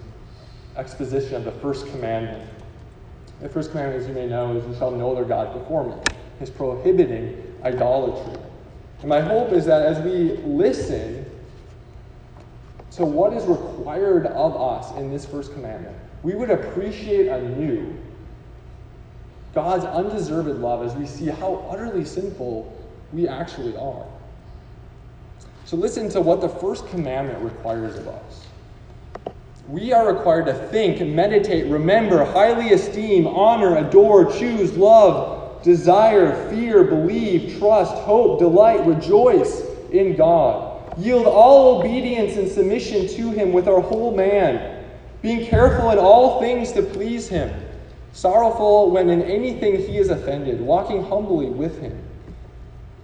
exposition 0.75 1.36
of 1.36 1.43
the 1.43 1.51
first 1.51 1.88
commandment. 1.88 2.50
The 3.41 3.50
first 3.50 3.72
commandment, 3.72 4.01
as 4.01 4.08
you 4.08 4.13
may 4.13 4.27
know, 4.27 4.55
is 4.55 4.65
you 4.67 4.75
shall 4.75 4.91
know 4.91 5.15
their 5.15 5.24
God 5.24 5.53
before 5.53 5.86
me. 5.86 5.96
It's 6.41 6.51
prohibiting 6.51 7.41
idolatry. 7.63 8.39
And 9.00 9.08
my 9.08 9.22
hope 9.22 9.51
is 9.53 9.65
that 9.65 9.81
as 9.84 10.03
we 10.03 10.38
listen 10.46 11.25
to 12.91 13.05
what 13.05 13.34
is 13.34 13.46
required 13.46 14.25
of 14.25 14.55
us 14.60 14.96
in 14.98 15.10
this 15.10 15.25
first 15.25 15.53
commandment, 15.53 15.96
we 16.22 16.36
would 16.36 16.50
appreciate 16.50 17.27
anew 17.27 17.96
God's 19.55 19.86
undeserved 19.86 20.50
love 20.60 20.86
as 20.86 20.93
we 20.96 21.05
see 21.05 21.27
how 21.27 21.65
utterly 21.69 22.03
sinful 22.03 22.75
we 23.13 23.27
actually 23.27 23.75
are. 23.77 24.05
So, 25.63 25.77
listen 25.77 26.10
to 26.10 26.22
what 26.22 26.41
the 26.41 26.50
first 26.50 26.88
commandment 26.89 27.41
requires 27.43 27.96
of 27.96 28.08
us 28.08 28.49
we 29.70 29.94
are 29.94 30.12
required 30.12 30.48
to 30.48 30.54
think, 30.54 31.00
meditate, 31.00 31.68
remember, 31.68 32.26
highly 32.26 32.74
esteem, 32.74 33.28
honor, 33.28 33.78
adore, 33.78 34.26
choose, 34.32 34.76
love, 34.76 35.62
desire, 35.62 36.50
fear, 36.50 36.84
believe, 36.84 37.60
trust, 37.60 37.94
hope, 37.98 38.40
delight, 38.40 38.84
rejoice 38.88 39.62
in 39.92 40.16
God. 40.16 40.98
Yield 40.98 41.28
all 41.28 41.80
obedience 41.80 42.36
and 42.36 42.50
submission 42.50 43.08
to 43.10 43.30
Him 43.30 43.54
with 43.54 43.68
our 43.68 43.80
whole 43.80 44.16
man, 44.16 44.86
being 45.22 45.46
careful 45.46 45.92
in 45.92 46.00
all 46.00 46.42
things 46.42 46.72
to 46.72 46.82
please 46.82 47.28
Him, 47.28 47.54
sorrowful 48.12 48.90
when 48.90 49.12
in 49.12 49.22
anything 49.22 49.78
He 49.78 50.00
is 50.00 50.10
offended, 50.10 50.60
walking 50.60 51.04
humbly 51.04 51.50
with 51.52 51.80
Him. 51.80 51.96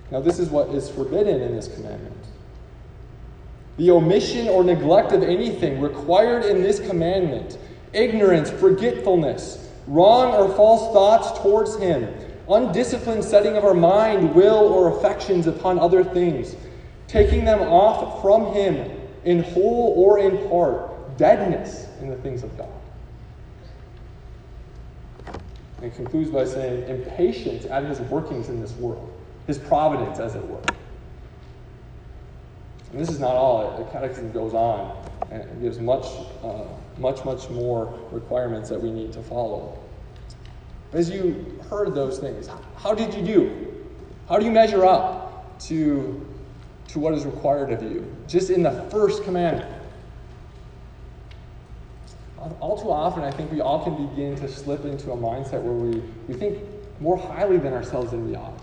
Now, 0.10 0.20
this 0.20 0.40
is 0.40 0.50
what 0.50 0.70
is 0.70 0.90
forbidden 0.90 1.42
in 1.42 1.56
this 1.56 1.68
commandment 1.68 2.25
the 3.77 3.91
omission 3.91 4.48
or 4.48 4.63
neglect 4.63 5.12
of 5.12 5.22
anything 5.24 5.82
required 5.82 6.46
in 6.46 6.63
this 6.63 6.79
commandment, 6.79 7.58
ignorance, 7.94 8.50
forgetfulness, 8.50 9.70
wrong 9.88 10.34
or 10.34 10.53
false 10.55 10.94
thoughts 10.94 11.39
towards 11.41 11.75
Him, 11.77 12.08
undisciplined 12.50 13.24
setting 13.24 13.58
of 13.58 13.65
our 13.65 13.74
mind, 13.74 14.34
will, 14.34 14.55
or 14.55 14.98
affections 14.98 15.48
upon 15.48 15.79
other 15.79 16.03
things, 16.03 16.55
taking 17.08 17.44
them 17.44 17.62
off 17.62 18.22
from 18.22 18.53
Him 18.53 18.91
in 19.25 19.44
whole 19.44 19.94
or 19.98 20.20
in 20.20 20.48
part, 20.50 21.17
deadness 21.17 21.88
in 22.01 22.10
the 22.10 22.15
things 22.17 22.44
of 22.44 22.58
God. 22.58 22.70
And 25.82 25.94
concludes 25.94 26.29
by 26.29 26.46
saying, 26.46 26.88
impatience 26.88 27.65
at 27.65 27.84
His 27.84 28.00
workings 28.01 28.48
in 28.48 28.62
this 28.62 28.72
world, 28.74 29.12
His 29.48 29.58
providence, 29.58 30.20
as 30.20 30.36
it 30.36 30.48
were. 30.48 30.62
And 32.96 33.04
this 33.04 33.14
is 33.14 33.20
not 33.20 33.36
all. 33.36 33.78
The 33.78 33.84
catechism 33.92 34.32
goes 34.32 34.54
on 34.54 34.96
and 35.30 35.62
gives 35.62 35.80
much, 35.80 36.06
uh, 36.42 36.64
much, 36.98 37.25
much 37.25 37.50
more 37.50 38.00
requirements 38.10 38.70
that 38.70 38.82
we 38.82 38.90
need 38.90 39.12
to 39.12 39.22
follow. 39.22 39.78
As 40.94 41.10
you 41.10 41.60
heard 41.70 41.94
those 41.94 42.20
things, 42.20 42.50
how 42.78 42.94
did 42.94 43.14
you 43.14 43.22
do? 43.22 43.84
How 44.30 44.40
do 44.40 44.46
you 44.46 44.52
measure 44.52 44.86
up 44.86 45.60
to, 45.68 46.25
to 46.88 47.00
what 47.00 47.14
is 47.14 47.25
required 47.25 47.74
of 47.74 47.84
you? 47.84 48.16
Just 48.30 48.50
in 48.50 48.64
the 48.64 48.72
first 48.84 49.25
commandment. 49.25 49.70
All 52.62 52.82
too 52.82 52.92
often, 52.92 53.24
I 53.24 53.32
think 53.32 53.52
we 53.52 53.60
all 53.60 53.84
can 53.84 54.08
begin 54.08 54.38
to 54.38 54.48
slip 54.48 54.86
into 54.86 55.12
a 55.12 55.18
mindset 55.18 55.62
where 55.62 55.74
we, 55.74 56.00
we 56.30 56.34
think 56.34 56.64
more 57.02 57.18
highly 57.18 57.58
than 57.58 57.74
ourselves 57.74 58.12
than 58.12 58.25
we 58.25 58.38
ought. 58.38 58.58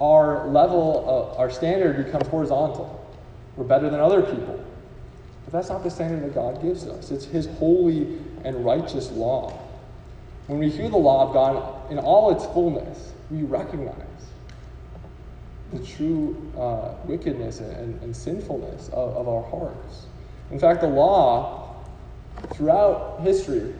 Our 0.00 0.48
level, 0.48 1.32
uh, 1.36 1.38
our 1.38 1.48
standard 1.48 2.04
becomes 2.04 2.26
horizontal. 2.26 3.04
We're 3.58 3.64
better 3.64 3.90
than 3.90 3.98
other 3.98 4.22
people. 4.22 4.64
But 5.44 5.52
that's 5.52 5.68
not 5.68 5.82
the 5.82 5.90
standard 5.90 6.22
that 6.22 6.32
God 6.32 6.62
gives 6.62 6.86
us. 6.86 7.10
It's 7.10 7.24
His 7.24 7.46
holy 7.58 8.18
and 8.44 8.64
righteous 8.64 9.10
law. 9.10 9.58
When 10.46 10.60
we 10.60 10.70
hear 10.70 10.88
the 10.88 10.96
law 10.96 11.26
of 11.26 11.34
God 11.34 11.90
in 11.90 11.98
all 11.98 12.30
its 12.30 12.46
fullness, 12.46 13.12
we 13.32 13.42
recognize 13.42 13.96
the 15.72 15.80
true 15.80 16.52
uh, 16.56 16.94
wickedness 17.04 17.58
and, 17.58 18.00
and 18.00 18.16
sinfulness 18.16 18.90
of, 18.90 19.16
of 19.16 19.28
our 19.28 19.42
hearts. 19.42 20.06
In 20.52 20.58
fact, 20.60 20.80
the 20.80 20.86
law, 20.86 21.74
throughout 22.54 23.20
history, 23.22 23.74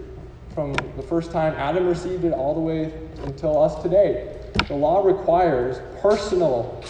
from 0.55 0.75
the 0.97 1.03
first 1.03 1.31
time 1.31 1.55
Adam 1.55 1.87
received 1.87 2.25
it 2.25 2.33
all 2.33 2.53
the 2.53 2.61
way 2.61 2.93
until 3.23 3.63
us 3.63 3.81
today, 3.81 4.37
the 4.67 4.75
law 4.75 5.07
requires 5.07 5.79
personal, 6.03 6.83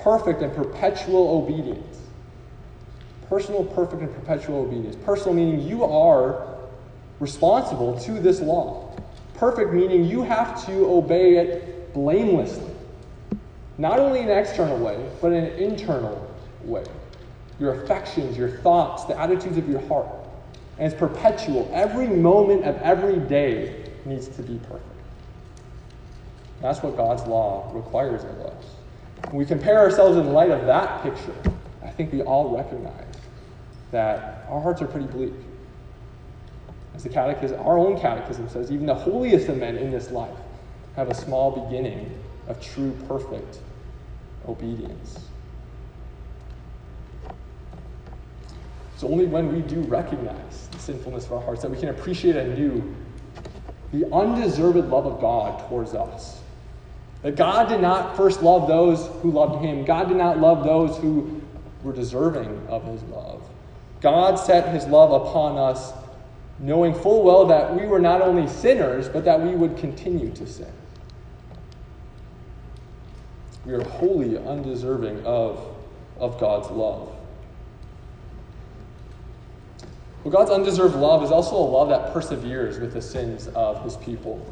perfect, 0.00 0.42
and 0.42 0.52
perpetual 0.52 1.28
obedience. 1.42 1.97
Personal, 3.28 3.64
perfect, 3.64 4.00
and 4.00 4.14
perpetual 4.14 4.60
obedience. 4.60 4.96
Personal 5.04 5.34
meaning 5.34 5.60
you 5.60 5.84
are 5.84 6.56
responsible 7.20 7.98
to 8.00 8.12
this 8.12 8.40
law. 8.40 8.96
Perfect 9.34 9.72
meaning 9.72 10.04
you 10.04 10.22
have 10.22 10.64
to 10.66 10.86
obey 10.86 11.36
it 11.36 11.92
blamelessly. 11.92 12.70
Not 13.76 14.00
only 14.00 14.20
in 14.20 14.30
an 14.30 14.38
external 14.38 14.78
way, 14.78 15.08
but 15.20 15.32
in 15.32 15.44
an 15.44 15.52
internal 15.58 16.34
way. 16.64 16.84
Your 17.60 17.82
affections, 17.82 18.36
your 18.36 18.48
thoughts, 18.48 19.04
the 19.04 19.18
attitudes 19.18 19.58
of 19.58 19.68
your 19.68 19.80
heart. 19.86 20.08
And 20.78 20.90
it's 20.90 20.98
perpetual. 20.98 21.68
Every 21.72 22.06
moment 22.06 22.64
of 22.64 22.76
every 22.82 23.18
day 23.18 23.90
needs 24.04 24.28
to 24.28 24.42
be 24.42 24.58
perfect. 24.58 24.84
That's 26.62 26.82
what 26.82 26.96
God's 26.96 27.24
law 27.26 27.70
requires 27.74 28.24
of 28.24 28.40
us. 28.40 28.64
When 29.26 29.36
we 29.36 29.44
compare 29.44 29.78
ourselves 29.78 30.16
in 30.16 30.32
light 30.32 30.50
of 30.50 30.66
that 30.66 31.02
picture, 31.02 31.34
I 31.84 31.90
think 31.90 32.12
we 32.12 32.22
all 32.22 32.56
recognize 32.56 33.04
that 33.90 34.46
our 34.48 34.60
hearts 34.60 34.82
are 34.82 34.86
pretty 34.86 35.06
bleak. 35.06 35.32
As 36.94 37.02
the 37.02 37.08
catechism, 37.08 37.60
our 37.60 37.78
own 37.78 37.98
catechism 38.00 38.48
says, 38.48 38.72
even 38.72 38.86
the 38.86 38.94
holiest 38.94 39.48
of 39.48 39.56
men 39.56 39.76
in 39.76 39.90
this 39.90 40.10
life 40.10 40.36
have 40.96 41.08
a 41.08 41.14
small 41.14 41.64
beginning 41.64 42.12
of 42.48 42.60
true, 42.60 42.96
perfect 43.06 43.60
obedience. 44.48 45.20
It's 48.94 49.04
only 49.04 49.26
when 49.26 49.52
we 49.52 49.60
do 49.60 49.80
recognize 49.82 50.68
the 50.72 50.78
sinfulness 50.80 51.26
of 51.26 51.34
our 51.34 51.40
hearts 51.40 51.62
that 51.62 51.70
we 51.70 51.78
can 51.78 51.90
appreciate 51.90 52.34
anew 52.34 52.96
the 53.92 54.12
undeserved 54.12 54.88
love 54.88 55.06
of 55.06 55.20
God 55.20 55.68
towards 55.68 55.94
us. 55.94 56.40
That 57.22 57.36
God 57.36 57.68
did 57.68 57.80
not 57.80 58.16
first 58.16 58.42
love 58.42 58.66
those 58.66 59.06
who 59.22 59.30
loved 59.30 59.64
Him, 59.64 59.84
God 59.84 60.08
did 60.08 60.16
not 60.16 60.40
love 60.40 60.64
those 60.64 60.96
who 60.98 61.40
were 61.84 61.92
deserving 61.92 62.66
of 62.68 62.84
His 62.84 63.02
love. 63.04 63.42
God 64.00 64.36
set 64.36 64.72
his 64.72 64.86
love 64.86 65.10
upon 65.10 65.58
us, 65.58 65.92
knowing 66.58 66.94
full 66.94 67.22
well 67.22 67.46
that 67.46 67.74
we 67.74 67.86
were 67.86 67.98
not 67.98 68.22
only 68.22 68.48
sinners, 68.48 69.08
but 69.08 69.24
that 69.24 69.40
we 69.40 69.54
would 69.54 69.76
continue 69.76 70.30
to 70.32 70.46
sin. 70.46 70.72
We 73.64 73.74
are 73.74 73.82
wholly 73.82 74.38
undeserving 74.38 75.24
of, 75.26 75.76
of 76.18 76.38
God's 76.40 76.70
love. 76.70 77.12
But 80.24 80.30
God's 80.30 80.50
undeserved 80.50 80.96
love 80.96 81.22
is 81.22 81.30
also 81.30 81.56
a 81.56 81.68
love 81.68 81.88
that 81.88 82.12
perseveres 82.12 82.78
with 82.78 82.92
the 82.92 83.02
sins 83.02 83.48
of 83.48 83.82
his 83.82 83.96
people. 83.96 84.44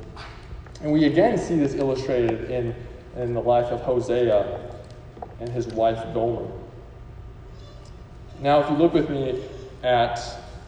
And 0.80 0.92
we 0.92 1.04
again 1.04 1.38
see 1.38 1.56
this 1.56 1.74
illustrated 1.74 2.50
in, 2.50 2.74
in 3.16 3.34
the 3.34 3.40
life 3.40 3.66
of 3.66 3.80
Hosea 3.80 4.60
and 5.40 5.48
his 5.48 5.66
wife 5.68 6.02
Gomer. 6.12 6.50
Now, 8.40 8.60
if 8.60 8.70
you 8.70 8.76
look 8.76 8.92
with 8.92 9.08
me 9.08 9.42
at 9.82 10.20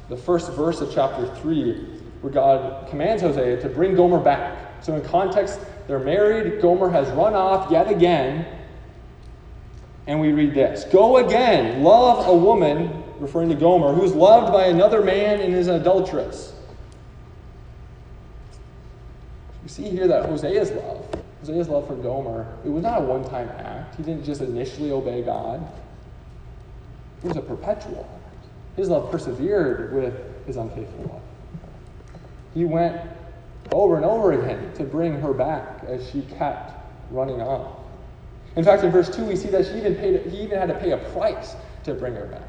the 0.09 0.17
first 0.17 0.51
verse 0.53 0.81
of 0.81 0.93
chapter 0.93 1.33
3, 1.37 1.75
where 2.21 2.33
God 2.33 2.89
commands 2.89 3.23
Hosea 3.23 3.61
to 3.61 3.69
bring 3.69 3.95
Gomer 3.95 4.19
back. 4.19 4.83
So, 4.83 4.95
in 4.95 5.03
context, 5.03 5.61
they're 5.87 5.99
married, 5.99 6.61
Gomer 6.61 6.91
has 6.91 7.09
run 7.11 7.35
off 7.35 7.71
yet 7.71 7.89
again, 7.89 8.47
and 10.07 10.21
we 10.21 10.33
read 10.33 10.55
this 10.55 10.85
Go 10.85 11.19
again, 11.19 11.83
love 11.83 12.27
a 12.27 12.37
woman, 12.37 13.05
referring 13.19 13.49
to 13.51 13.55
Gomer, 13.55 13.93
who's 13.93 14.15
loved 14.15 14.53
by 14.53 14.67
another 14.67 15.03
man 15.03 15.41
and 15.41 15.55
is 15.55 15.69
an 15.69 15.77
adulteress. 15.77 16.55
You 19.63 19.69
see 19.69 19.91
here 19.91 20.09
that 20.09 20.25
Hosea's 20.25 20.71
love, 20.71 21.07
Hosea's 21.41 21.69
love 21.69 21.87
for 21.87 21.95
Gomer, 21.97 22.47
it 22.65 22.71
was 22.71 22.83
not 22.83 23.03
a 23.03 23.05
one 23.05 23.23
time 23.25 23.49
act. 23.51 23.97
He 23.97 24.03
didn't 24.03 24.25
just 24.25 24.41
initially 24.41 24.91
obey 24.91 25.23
God, 25.23 25.67
it 27.23 27.27
was 27.27 27.37
a 27.37 27.41
perpetual 27.41 28.09
act. 28.27 28.47
His 28.77 28.89
love 28.89 29.11
persevered 29.11 29.93
with 29.93 30.47
his 30.47 30.57
unfaithful 30.57 31.05
love. 31.05 31.23
He 32.55 32.65
went 32.65 33.01
over 33.71 33.97
and 33.97 34.05
over 34.05 34.33
again 34.33 34.73
to 34.75 34.85
bring 34.85 35.21
her 35.21 35.33
back 35.33 35.85
as 35.87 36.09
she 36.11 36.23
kept 36.23 36.73
running 37.11 37.41
off. 37.43 37.77
In 38.57 38.65
fact, 38.65 38.83
in 38.83 38.91
verse 38.91 39.15
2, 39.15 39.25
we 39.25 39.37
see 39.37 39.49
that 39.51 39.67
she 39.67 39.79
even 39.79 39.95
paid, 39.95 40.27
he 40.27 40.39
even 40.43 40.59
had 40.59 40.69
to 40.69 40.75
pay 40.75 40.93
a 40.93 40.99
price 40.99 41.55
to 41.85 41.95
bring 41.95 42.15
her 42.15 42.27
back. 42.27 42.43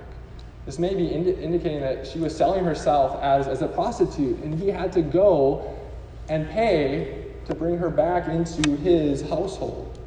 This 0.66 0.80
may 0.80 0.94
be 0.94 1.08
indi- 1.08 1.36
indicating 1.42 1.82
that 1.82 2.08
she 2.08 2.20
was 2.20 2.36
selling 2.36 2.64
herself 2.64 3.22
as, 3.22 3.48
as 3.48 3.62
a 3.62 3.68
prostitute, 3.68 4.40
and 4.40 4.60
he 4.60 4.68
had 4.70 4.92
to 4.94 5.02
go 5.02 5.76
and 6.30 6.50
pay 6.50 7.26
to 7.46 7.54
bring 7.54 7.78
her 7.78 7.90
back 7.90 8.28
into 8.28 8.76
his 8.78 9.22
household. 9.22 9.98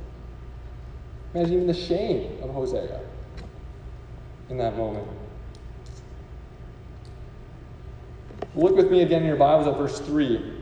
Imagine 1.35 1.55
even 1.55 1.67
the 1.67 1.75
shame 1.75 2.39
of 2.43 2.51
Hosea 2.51 3.01
in 4.53 4.59
that 4.59 4.77
moment. 4.77 5.09
Look 8.55 8.77
with 8.77 8.91
me 8.91 9.01
again 9.03 9.23
in 9.23 9.27
your 9.27 9.37
Bibles 9.37 9.67
at 9.67 9.79
verse 9.79 9.99
3. 10.01 10.53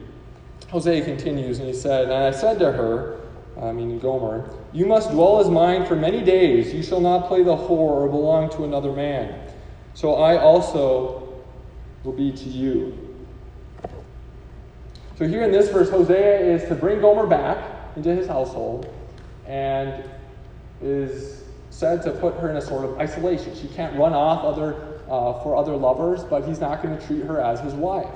Hosea 0.68 1.04
continues, 1.04 1.58
and 1.58 1.66
he 1.66 1.74
said, 1.74 2.04
And 2.04 2.12
I 2.12 2.30
said 2.30 2.60
to 2.60 2.70
her, 2.70 3.20
I 3.60 3.72
mean 3.72 3.98
Gomer, 3.98 4.48
You 4.72 4.86
must 4.86 5.10
dwell 5.10 5.40
as 5.40 5.50
mine 5.50 5.84
for 5.86 5.96
many 5.96 6.22
days. 6.22 6.72
You 6.72 6.84
shall 6.84 7.00
not 7.00 7.26
play 7.26 7.42
the 7.42 7.56
whore 7.56 7.68
or 7.68 8.08
belong 8.08 8.48
to 8.50 8.62
another 8.62 8.92
man. 8.92 9.50
So 9.94 10.14
I 10.14 10.38
also 10.38 11.42
will 12.04 12.12
be 12.12 12.30
to 12.30 12.48
you. 12.48 12.96
So 15.18 15.26
here 15.26 15.42
in 15.42 15.50
this 15.50 15.68
verse, 15.68 15.90
Hosea 15.90 16.38
is 16.38 16.68
to 16.68 16.76
bring 16.76 17.00
Gomer 17.00 17.26
back 17.26 17.96
into 17.96 18.14
his 18.14 18.28
household 18.28 18.88
and 19.46 20.04
is 20.80 21.42
said 21.70 22.02
to 22.02 22.10
put 22.10 22.34
her 22.38 22.50
in 22.50 22.56
a 22.56 22.60
sort 22.60 22.84
of 22.84 22.98
isolation. 22.98 23.54
She 23.54 23.68
can't 23.68 23.96
run 23.96 24.12
off 24.12 24.44
other, 24.44 25.00
uh, 25.08 25.40
for 25.42 25.56
other 25.56 25.76
lovers, 25.76 26.24
but 26.24 26.44
he's 26.44 26.60
not 26.60 26.82
going 26.82 26.98
to 26.98 27.06
treat 27.06 27.24
her 27.24 27.40
as 27.40 27.60
his 27.60 27.74
wife. 27.74 28.10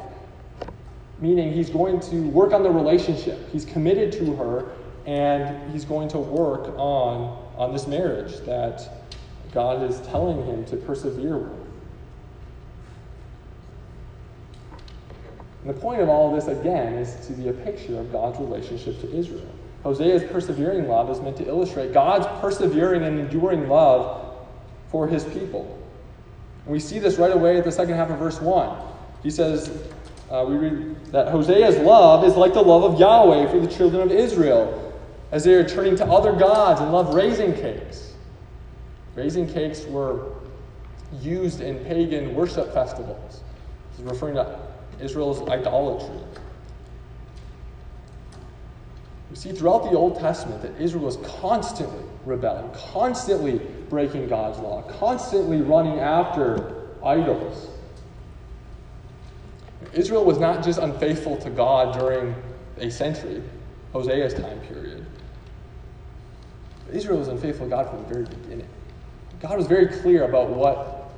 Meaning 1.21 1.53
he's 1.53 1.71
going 1.71 2.01
to 2.01 2.29
work 2.29 2.53
on 2.53 2.63
the 2.63 2.71
relationship. 2.71 3.49
He's 3.51 3.65
committed 3.65 4.13
to 4.13 4.35
her, 4.37 4.73
and 5.07 5.73
he's 5.73 5.85
going 5.85 6.09
to 6.09 6.19
work 6.19 6.77
on, 6.77 7.39
on 7.57 7.73
this 7.73 7.87
marriage 7.87 8.39
that 8.41 8.89
God 9.53 9.89
is 9.89 10.01
telling 10.09 10.45
him 10.45 10.65
to 10.67 10.77
persevere 10.77 11.38
with. 11.38 11.64
And 15.64 15.75
the 15.75 15.81
point 15.81 16.03
of 16.03 16.11
all 16.11 16.29
of 16.29 16.45
this, 16.45 16.55
again, 16.59 16.95
is 16.95 17.27
to 17.27 17.33
be 17.33 17.49
a 17.49 17.53
picture 17.53 17.99
of 17.99 18.12
God's 18.12 18.38
relationship 18.38 19.01
to 19.01 19.17
Israel. 19.17 19.47
Hosea's 19.85 20.25
persevering 20.25 20.88
love 20.88 21.11
is 21.11 21.20
meant 21.20 21.37
to 21.37 21.47
illustrate 21.47 21.92
God's 21.92 22.27
persevering 22.40 23.03
and 23.03 23.20
enduring 23.20 23.68
love 23.68 24.35
for 24.88 25.07
his 25.07 25.25
people. 25.25 25.79
And 26.64 26.73
we 26.73 26.81
see 26.81 26.99
this 26.99 27.18
right 27.18 27.33
away 27.33 27.59
at 27.59 27.64
the 27.64 27.73
second 27.73 27.94
half 27.94 28.11
of 28.11 28.18
verse 28.18 28.40
1. 28.40 28.77
He 29.23 29.31
says, 29.31 29.70
uh, 30.31 30.44
we 30.49 30.57
read 30.57 31.12
that 31.12 31.29
Hosea's 31.29 31.77
love 31.79 32.25
is 32.25 32.35
like 32.35 32.55
the 32.55 32.62
love 32.62 32.83
of 32.83 32.99
Yahweh 32.99 33.51
for 33.51 33.61
the 33.61 33.66
children 33.66 34.03
of 34.03 34.11
Israel, 34.11 34.92
as 35.33 35.44
they 35.44 35.53
are 35.55 35.68
turning 35.68 35.97
to 35.97 36.07
other 36.07 36.33
gods 36.33 36.81
and 36.81 36.90
love 36.90 37.14
raising 37.14 37.53
cakes. 37.53 38.14
Raising 39.14 39.47
cakes 39.47 39.85
were 39.85 40.33
used 41.20 41.61
in 41.61 41.85
pagan 41.85 42.35
worship 42.35 42.73
festivals. 42.73 43.42
Is 43.94 44.03
referring 44.03 44.35
to 44.35 44.59
Israel's 44.99 45.47
idolatry. 45.49 46.18
We 49.35 49.40
see 49.40 49.51
throughout 49.51 49.90
the 49.90 49.99
Old 49.99 50.20
Testament 50.20 50.62
that 50.62 50.81
Israel 50.81 51.09
is 51.09 51.16
constantly 51.40 52.05
rebelling, 52.25 52.70
constantly 52.92 53.59
breaking 53.90 54.29
God's 54.29 54.61
law, 54.61 54.83
constantly 54.83 55.61
running 55.61 55.99
after 55.99 56.92
idols. 57.03 57.68
Israel 59.92 60.25
was 60.25 60.38
not 60.38 60.62
just 60.62 60.79
unfaithful 60.79 61.37
to 61.38 61.51
God 61.51 61.99
during 61.99 62.33
a 62.79 62.88
century, 62.88 63.42
Hosea's 63.92 64.35
time 64.35 64.61
period. 64.61 65.05
Israel 66.92 67.18
was 67.18 67.27
unfaithful 67.27 67.66
to 67.66 67.70
God 67.70 67.90
from 67.90 68.05
the 68.05 68.09
very 68.09 68.27
beginning. 68.27 68.68
God 69.40 69.59
was 69.59 69.66
very 69.66 69.88
clear 69.88 70.27
about 70.29 70.51
what 70.51 71.11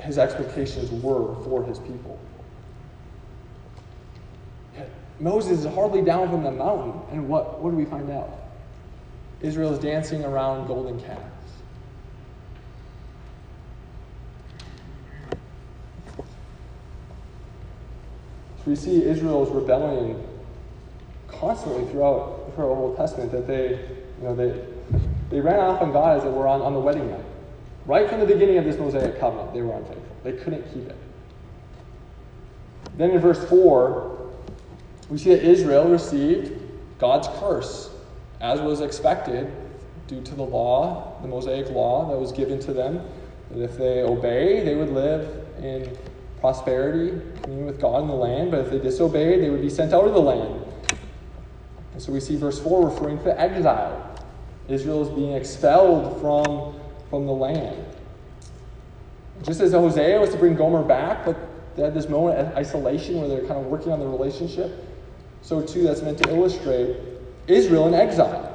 his 0.00 0.16
expectations 0.16 0.90
were 1.02 1.34
for 1.44 1.62
his 1.64 1.80
people. 1.80 2.18
Moses 5.20 5.64
is 5.64 5.74
hardly 5.74 6.02
down 6.02 6.28
from 6.28 6.42
the 6.44 6.50
mountain, 6.50 7.00
and 7.10 7.28
what, 7.28 7.60
what 7.60 7.70
do 7.70 7.76
we 7.76 7.84
find 7.84 8.10
out? 8.10 8.30
Israel 9.40 9.72
is 9.72 9.78
dancing 9.78 10.24
around 10.24 10.66
golden 10.66 11.00
calves. 11.00 11.22
So 18.58 18.64
we 18.66 18.76
see 18.76 19.04
Israel's 19.04 19.50
rebellion 19.50 20.22
constantly 21.28 21.84
throughout, 21.90 22.52
throughout 22.54 22.68
the 22.68 22.80
Old 22.80 22.96
Testament 22.96 23.32
that 23.32 23.46
they, 23.46 23.70
you 23.70 24.24
know, 24.24 24.34
they, 24.34 24.64
they 25.30 25.40
ran 25.40 25.60
off 25.60 25.82
on 25.82 25.92
God 25.92 26.18
as 26.18 26.24
it 26.24 26.32
were 26.32 26.48
on, 26.48 26.60
on 26.60 26.74
the 26.74 26.80
wedding 26.80 27.10
night. 27.10 27.24
Right 27.86 28.08
from 28.08 28.20
the 28.20 28.26
beginning 28.26 28.58
of 28.58 28.64
this 28.64 28.76
Mosaic 28.76 29.18
covenant, 29.18 29.52
they 29.54 29.62
were 29.62 29.74
unfaithful. 29.74 30.16
They 30.22 30.32
couldn't 30.32 30.62
keep 30.72 30.88
it. 30.88 30.96
Then 32.96 33.10
in 33.10 33.20
verse 33.20 33.42
4, 33.48 34.17
we 35.08 35.18
see 35.18 35.30
that 35.30 35.42
Israel 35.42 35.88
received 35.88 36.60
God's 36.98 37.28
curse, 37.40 37.90
as 38.40 38.60
was 38.60 38.80
expected 38.80 39.50
due 40.06 40.22
to 40.22 40.34
the 40.34 40.42
law, 40.42 41.18
the 41.22 41.28
Mosaic 41.28 41.70
law 41.70 42.08
that 42.10 42.18
was 42.18 42.32
given 42.32 42.58
to 42.60 42.72
them. 42.72 43.02
That 43.50 43.62
if 43.62 43.78
they 43.78 44.02
obey, 44.02 44.62
they 44.64 44.74
would 44.74 44.90
live 44.90 45.46
in 45.62 45.96
prosperity, 46.40 47.20
communion 47.42 47.66
with 47.66 47.80
God 47.80 48.02
in 48.02 48.08
the 48.08 48.14
land, 48.14 48.50
but 48.50 48.60
if 48.60 48.70
they 48.70 48.78
disobeyed, 48.78 49.42
they 49.42 49.50
would 49.50 49.62
be 49.62 49.70
sent 49.70 49.92
out 49.92 50.04
of 50.04 50.12
the 50.12 50.20
land. 50.20 50.64
And 51.92 52.02
so 52.02 52.12
we 52.12 52.20
see 52.20 52.36
verse 52.36 52.60
4 52.60 52.90
referring 52.90 53.18
to 53.24 53.40
exile. 53.40 54.04
Israel 54.68 55.02
is 55.02 55.08
being 55.08 55.32
expelled 55.32 56.20
from, 56.20 56.78
from 57.08 57.26
the 57.26 57.32
land. 57.32 57.84
Just 59.42 59.60
as 59.60 59.72
Hosea 59.72 60.20
was 60.20 60.30
to 60.30 60.36
bring 60.36 60.54
Gomer 60.54 60.82
back, 60.82 61.24
but 61.24 61.36
they 61.76 61.82
had 61.82 61.94
this 61.94 62.08
moment 62.08 62.38
of 62.38 62.54
isolation 62.56 63.20
where 63.20 63.28
they're 63.28 63.46
kind 63.46 63.58
of 63.58 63.66
working 63.66 63.92
on 63.92 64.00
the 64.00 64.06
relationship, 64.06 64.84
so 65.42 65.62
too 65.62 65.82
that's 65.82 66.02
meant 66.02 66.18
to 66.18 66.28
illustrate 66.28 66.96
Israel 67.46 67.86
in 67.88 67.94
exile. 67.94 68.48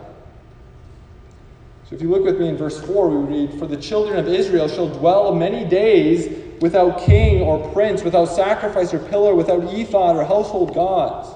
So 1.89 1.95
if 1.95 2.01
you 2.01 2.09
look 2.09 2.23
with 2.23 2.39
me 2.39 2.47
in 2.47 2.57
verse 2.57 2.79
4, 2.81 3.09
we 3.09 3.37
read, 3.37 3.59
For 3.59 3.67
the 3.67 3.77
children 3.77 4.17
of 4.17 4.27
Israel 4.27 4.67
shall 4.67 4.89
dwell 4.89 5.33
many 5.35 5.67
days 5.67 6.61
without 6.61 7.01
king 7.01 7.41
or 7.41 7.69
prince, 7.73 8.03
without 8.03 8.25
sacrifice 8.25 8.93
or 8.93 8.99
pillar, 8.99 9.35
without 9.35 9.73
ephod 9.73 10.15
or 10.15 10.23
household 10.23 10.73
gods. 10.73 11.29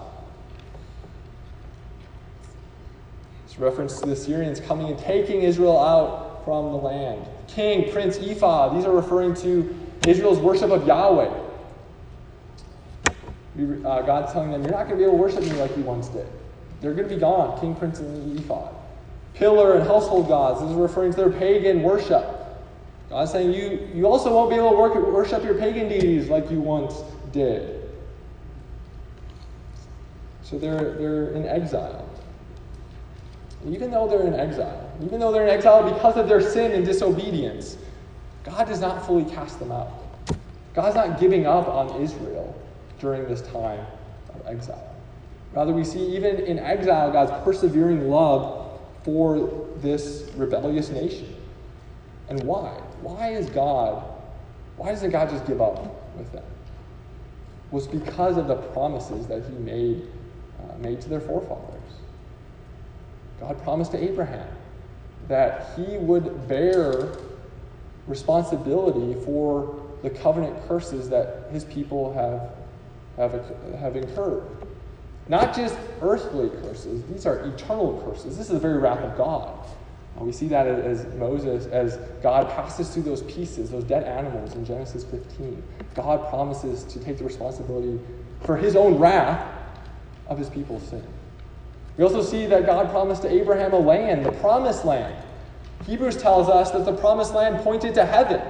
It's 3.46 3.60
reference 3.60 4.00
to 4.00 4.06
the 4.08 4.14
Assyrians 4.14 4.60
coming 4.60 4.88
and 4.88 4.98
taking 4.98 5.42
Israel 5.42 5.78
out 5.78 6.46
from 6.46 6.72
the 6.72 6.78
land. 6.78 7.28
King, 7.48 7.92
prince, 7.92 8.18
ephod, 8.18 8.78
these 8.78 8.86
are 8.86 8.96
referring 8.96 9.34
to 9.36 9.78
Israel's 10.06 10.40
worship 10.40 10.72
of 10.72 10.88
Yahweh. 10.88 11.47
Uh, 13.58 14.02
God's 14.04 14.32
telling 14.34 14.52
them, 14.52 14.62
You're 14.64 14.72
not 14.72 14.88
going 14.88 14.92
to 14.92 14.98
be 14.98 15.04
able 15.04 15.18
to 15.18 15.22
worship 15.22 15.42
me 15.42 15.54
like 15.54 15.76
you 15.76 15.84
once 15.84 16.10
did. 16.10 16.28
They're 16.80 16.94
going 16.94 17.10
to 17.10 17.14
be 17.16 17.20
gone, 17.20 17.60
king, 17.60 17.76
prince, 17.76 18.00
and 18.00 18.40
ephod. 18.40 18.74
Pillar 19.34 19.78
and 19.78 19.88
household 19.88 20.28
gods, 20.28 20.62
this 20.62 20.70
is 20.70 20.76
referring 20.76 21.12
to 21.12 21.18
their 21.18 21.30
pagan 21.32 21.82
worship. 21.82 22.26
God's 23.10 23.32
saying, 23.32 23.54
You, 23.54 23.88
you 23.94 24.08
also 24.08 24.34
won't 24.34 24.50
be 24.50 24.58
able 24.58 24.72
to 24.72 24.78
work, 24.78 24.96
worship 24.96 25.44
your 25.44 25.56
pagan 25.56 25.90
deities 25.90 26.30
like 26.30 26.52
you 26.52 26.60
once 26.60 27.02
did. 27.32 27.90
So 30.44 30.58
they're, 30.58 30.94
they're 30.94 31.32
in 31.32 31.46
exile. 31.46 32.08
even 33.68 33.92
though 33.92 34.08
they're 34.08 34.26
in 34.26 34.34
exile, 34.34 34.90
even 35.04 35.20
though 35.20 35.32
they're 35.32 35.48
in 35.48 35.50
exile 35.50 35.92
because 35.92 36.16
of 36.16 36.30
their 36.30 36.42
sin 36.42 36.72
and 36.72 36.86
disobedience, 36.86 37.78
God 38.44 38.68
does 38.68 38.80
not 38.80 39.06
fully 39.06 39.26
cast 39.26 39.60
them 39.60 39.72
out. 39.72 39.90
God's 40.74 40.96
not 40.96 41.20
giving 41.20 41.48
up 41.48 41.68
on 41.68 42.02
Israel 42.02 42.56
during 43.00 43.28
this 43.28 43.42
time 43.42 43.86
of 44.34 44.48
exile. 44.48 44.96
Rather, 45.54 45.74
we 45.74 45.84
see 45.84 46.16
even 46.16 46.40
in 46.40 46.60
exile 46.60 47.12
God's 47.12 47.32
persevering 47.44 48.10
love 48.10 48.80
for 49.04 49.68
this 49.78 50.30
rebellious 50.36 50.90
nation. 50.90 51.36
And 52.30 52.44
why? 52.44 52.70
Why 53.02 53.30
is 53.30 53.50
God, 53.50 54.04
why 54.76 54.92
doesn't 54.92 55.12
God 55.12 55.30
just 55.30 55.46
give 55.48 55.62
up 55.62 55.80
with 56.18 56.32
them? 56.34 56.44
Was 57.72 57.88
because 57.88 58.38
of 58.38 58.48
the 58.48 58.56
promises 58.56 59.28
that 59.28 59.44
He 59.46 59.54
made, 59.58 60.08
uh, 60.60 60.78
made 60.78 61.02
to 61.02 61.10
their 61.10 61.22
forefathers. 61.22 61.78
God 63.40 63.62
promised 63.64 63.92
to 63.92 64.04
Abraham 64.04 64.48
that 65.28 65.74
he 65.76 65.98
would 65.98 66.48
bear 66.48 67.10
responsibility 68.08 69.20
for 69.26 69.76
the 70.02 70.10
covenant 70.10 70.68
curses 70.68 71.10
that 71.10 71.48
his 71.52 71.66
people 71.66 72.14
have, 72.14 72.52
have, 73.18 73.56
have 73.80 73.96
incurred. 73.96 74.44
Not 75.28 75.56
just 75.56 75.76
earthly 76.02 76.50
curses, 76.50 77.04
these 77.12 77.26
are 77.26 77.40
eternal 77.40 78.02
curses. 78.06 78.38
This 78.38 78.48
is 78.48 78.54
the 78.54 78.60
very 78.60 78.78
wrath 78.78 79.00
of 79.00 79.18
God. 79.18 79.68
We 80.20 80.32
see 80.32 80.48
that 80.48 80.66
as 80.68 81.06
Moses, 81.16 81.68
as 81.68 81.98
God 82.24 82.50
passes 82.50 82.90
through 82.90 83.04
those 83.04 83.22
pieces, 83.24 83.70
those 83.70 83.84
dead 83.84 84.04
animals 84.04 84.56
in 84.56 84.66
Genesis 84.66 85.04
15. 85.04 85.62
God 85.94 86.28
promises 86.30 86.84
to 86.86 87.00
take 87.00 87.20
the 87.20 87.24
responsibility 87.24 88.00
for 88.42 88.58
his 88.58 88.76
own 88.76 88.98
wrath 88.98 89.48
of 90.28 90.40
his 90.40 90.50
people's 90.50 90.84
sin. 90.88 91.04
We 91.98 92.04
also 92.04 92.24
see 92.24 92.48
that 92.48 92.66
God 92.66 92.90
promised 92.90 93.22
to 93.24 93.32
Abraham 93.32 93.74
a 93.74 93.80
land, 93.80 94.26
the 94.26 94.32
promised 94.34 94.86
land. 94.86 95.24
Hebrews 95.86 96.18
tells 96.18 96.50
us 96.50 96.72
that 96.72 96.86
the 96.86 96.94
promised 96.94 97.34
land 97.34 97.64
pointed 97.64 97.94
to 97.96 98.06
heaven. 98.06 98.42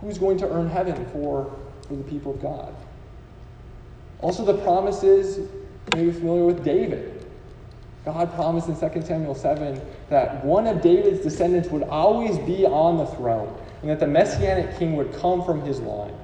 Who's 0.00 0.18
going 0.18 0.38
to 0.38 0.50
earn 0.50 0.68
heaven 0.68 1.06
for, 1.12 1.54
for 1.86 1.94
the 1.94 2.04
people 2.04 2.34
of 2.34 2.42
God? 2.42 2.74
Also, 4.20 4.44
the 4.44 4.58
promises, 4.58 5.48
maybe 5.94 6.10
familiar 6.12 6.44
with 6.44 6.64
David. 6.64 7.12
God 8.04 8.32
promised 8.34 8.68
in 8.68 8.76
2 8.78 9.02
Samuel 9.02 9.34
7 9.34 9.80
that 10.10 10.44
one 10.44 10.66
of 10.66 10.80
David's 10.80 11.20
descendants 11.20 11.68
would 11.70 11.82
always 11.82 12.38
be 12.38 12.64
on 12.64 12.98
the 12.98 13.06
throne, 13.06 13.52
and 13.82 13.90
that 13.90 14.00
the 14.00 14.06
messianic 14.06 14.78
king 14.78 14.94
would 14.96 15.12
come 15.14 15.44
from 15.44 15.60
his 15.62 15.80
line. 15.80 16.14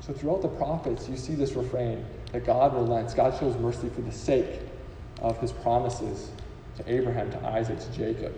So, 0.00 0.12
throughout 0.12 0.42
the 0.42 0.48
prophets, 0.48 1.08
you 1.08 1.16
see 1.16 1.34
this 1.34 1.52
refrain 1.52 2.04
that 2.32 2.44
God 2.44 2.74
relents, 2.74 3.14
God 3.14 3.38
shows 3.38 3.56
mercy 3.58 3.88
for 3.88 4.00
the 4.00 4.12
sake 4.12 4.60
of 5.20 5.38
his 5.40 5.52
promises 5.52 6.30
to 6.76 6.92
Abraham, 6.92 7.30
to 7.30 7.46
Isaac, 7.46 7.78
to 7.78 7.92
Jacob, 7.92 8.34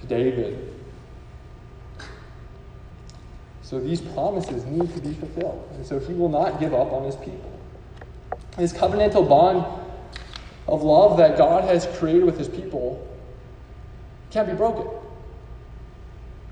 to 0.00 0.06
David. 0.06 0.74
So 3.72 3.80
these 3.80 4.02
promises 4.02 4.66
need 4.66 4.94
to 4.94 5.00
be 5.00 5.14
fulfilled. 5.14 5.66
And 5.76 5.86
so 5.86 5.98
he 5.98 6.12
will 6.12 6.28
not 6.28 6.60
give 6.60 6.74
up 6.74 6.92
on 6.92 7.04
his 7.04 7.16
people. 7.16 7.50
His 8.58 8.70
covenantal 8.70 9.26
bond 9.26 9.64
of 10.68 10.82
love 10.82 11.16
that 11.16 11.38
God 11.38 11.64
has 11.64 11.86
created 11.98 12.24
with 12.24 12.36
his 12.36 12.50
people 12.50 13.02
can't 14.30 14.46
be 14.46 14.52
broken. 14.52 14.86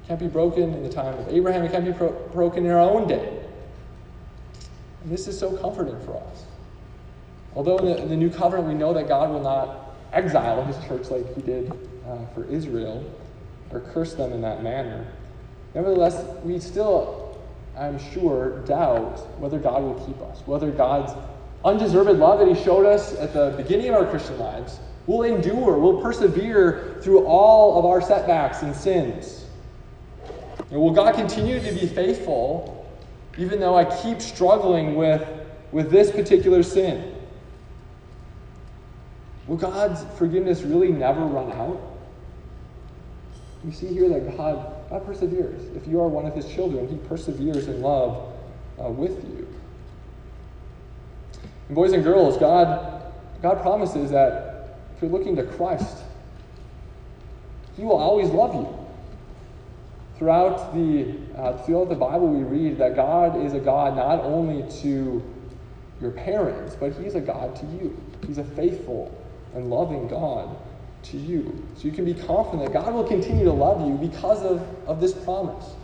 Can't 0.08 0.18
be 0.18 0.28
broken 0.28 0.72
in 0.72 0.82
the 0.82 0.88
time 0.88 1.12
of 1.12 1.28
Abraham. 1.28 1.62
It 1.62 1.72
can't 1.72 1.84
be 1.84 1.92
pro- 1.92 2.18
broken 2.32 2.64
in 2.64 2.70
our 2.70 2.80
own 2.80 3.06
day. 3.06 3.44
And 5.02 5.12
this 5.12 5.28
is 5.28 5.38
so 5.38 5.54
comforting 5.58 6.00
for 6.06 6.16
us. 6.16 6.44
Although 7.54 7.76
in 7.76 7.84
the, 7.84 7.98
in 7.98 8.08
the, 8.08 8.16
new 8.16 8.30
covenant 8.30 8.66
we 8.66 8.72
know 8.72 8.94
that 8.94 9.08
God 9.08 9.28
will 9.28 9.42
not 9.42 9.94
exile 10.14 10.64
his 10.64 10.78
church 10.86 11.10
like 11.10 11.34
he 11.34 11.42
did 11.42 11.70
uh, 12.08 12.24
for 12.34 12.44
Israel 12.44 13.04
or 13.70 13.80
curse 13.80 14.14
them 14.14 14.32
in 14.32 14.40
that 14.40 14.62
manner, 14.62 15.06
nevertheless, 15.74 16.24
we 16.44 16.58
still, 16.58 17.38
I'm 17.76 17.98
sure, 18.12 18.60
doubt 18.60 19.18
whether 19.38 19.58
God 19.58 19.82
will 19.82 20.06
keep 20.06 20.20
us, 20.22 20.40
whether 20.46 20.70
God's 20.70 21.12
undeserved 21.64 22.10
love 22.18 22.38
that 22.40 22.48
he 22.48 22.62
showed 22.62 22.86
us 22.86 23.14
at 23.16 23.32
the 23.32 23.54
beginning 23.56 23.88
of 23.88 23.94
our 23.96 24.06
Christian 24.06 24.38
lives 24.38 24.80
will 25.06 25.22
endure, 25.22 25.78
will 25.78 26.00
persevere 26.00 26.98
through 27.02 27.24
all 27.26 27.78
of 27.78 27.84
our 27.84 28.00
setbacks 28.00 28.62
and 28.62 28.74
sins. 28.74 29.46
And 30.70 30.80
will 30.80 30.92
God 30.92 31.14
continue 31.14 31.60
to 31.60 31.72
be 31.72 31.86
faithful 31.86 32.76
even 33.38 33.60
though 33.60 33.76
I 33.76 33.84
keep 34.02 34.20
struggling 34.20 34.96
with, 34.96 35.26
with 35.72 35.90
this 35.90 36.10
particular 36.10 36.62
sin? 36.62 37.14
Will 39.46 39.56
God's 39.56 40.04
forgiveness 40.16 40.62
really 40.62 40.92
never 40.92 41.24
run 41.24 41.50
out? 41.52 41.80
You 43.64 43.72
see 43.72 43.88
here 43.88 44.08
that 44.10 44.36
God, 44.36 44.74
God 44.90 45.06
perseveres. 45.06 45.74
If 45.76 45.86
you 45.86 46.00
are 46.00 46.08
one 46.08 46.26
of 46.26 46.34
his 46.34 46.48
children, 46.48 46.88
he 46.88 46.96
perseveres 47.08 47.68
in 47.68 47.80
love 47.80 48.32
uh, 48.82 48.88
with 48.88 49.24
you. 49.24 49.46
And 51.68 51.76
boys 51.76 51.92
and 51.92 52.02
girls, 52.02 52.36
God, 52.36 53.12
God 53.40 53.62
promises 53.62 54.10
that 54.10 54.78
if 54.94 55.02
you're 55.02 55.10
looking 55.10 55.36
to 55.36 55.44
Christ, 55.44 55.98
he 57.76 57.84
will 57.84 57.96
always 57.96 58.30
love 58.30 58.54
you. 58.54 58.76
Throughout 60.18 60.74
the, 60.74 61.14
uh, 61.36 61.56
throughout 61.62 61.88
the 61.88 61.94
Bible, 61.94 62.28
we 62.28 62.42
read 62.42 62.76
that 62.78 62.94
God 62.94 63.40
is 63.40 63.54
a 63.54 63.60
God 63.60 63.96
not 63.96 64.20
only 64.20 64.70
to 64.82 65.22
your 66.00 66.10
parents, 66.10 66.76
but 66.78 66.92
He's 66.92 67.14
a 67.14 67.20
God 67.20 67.56
to 67.56 67.66
you. 67.66 67.98
He's 68.26 68.36
a 68.36 68.44
faithful 68.44 69.16
and 69.54 69.70
loving 69.70 70.08
God 70.08 70.54
to 71.04 71.16
you. 71.16 71.66
So 71.76 71.84
you 71.84 71.92
can 71.92 72.04
be 72.04 72.14
confident 72.14 72.64
that 72.64 72.72
God 72.72 72.94
will 72.94 73.04
continue 73.04 73.44
to 73.44 73.52
love 73.52 73.86
you 73.86 73.94
because 73.94 74.42
of, 74.42 74.62
of 74.86 75.00
this 75.00 75.12
promise. 75.12 75.74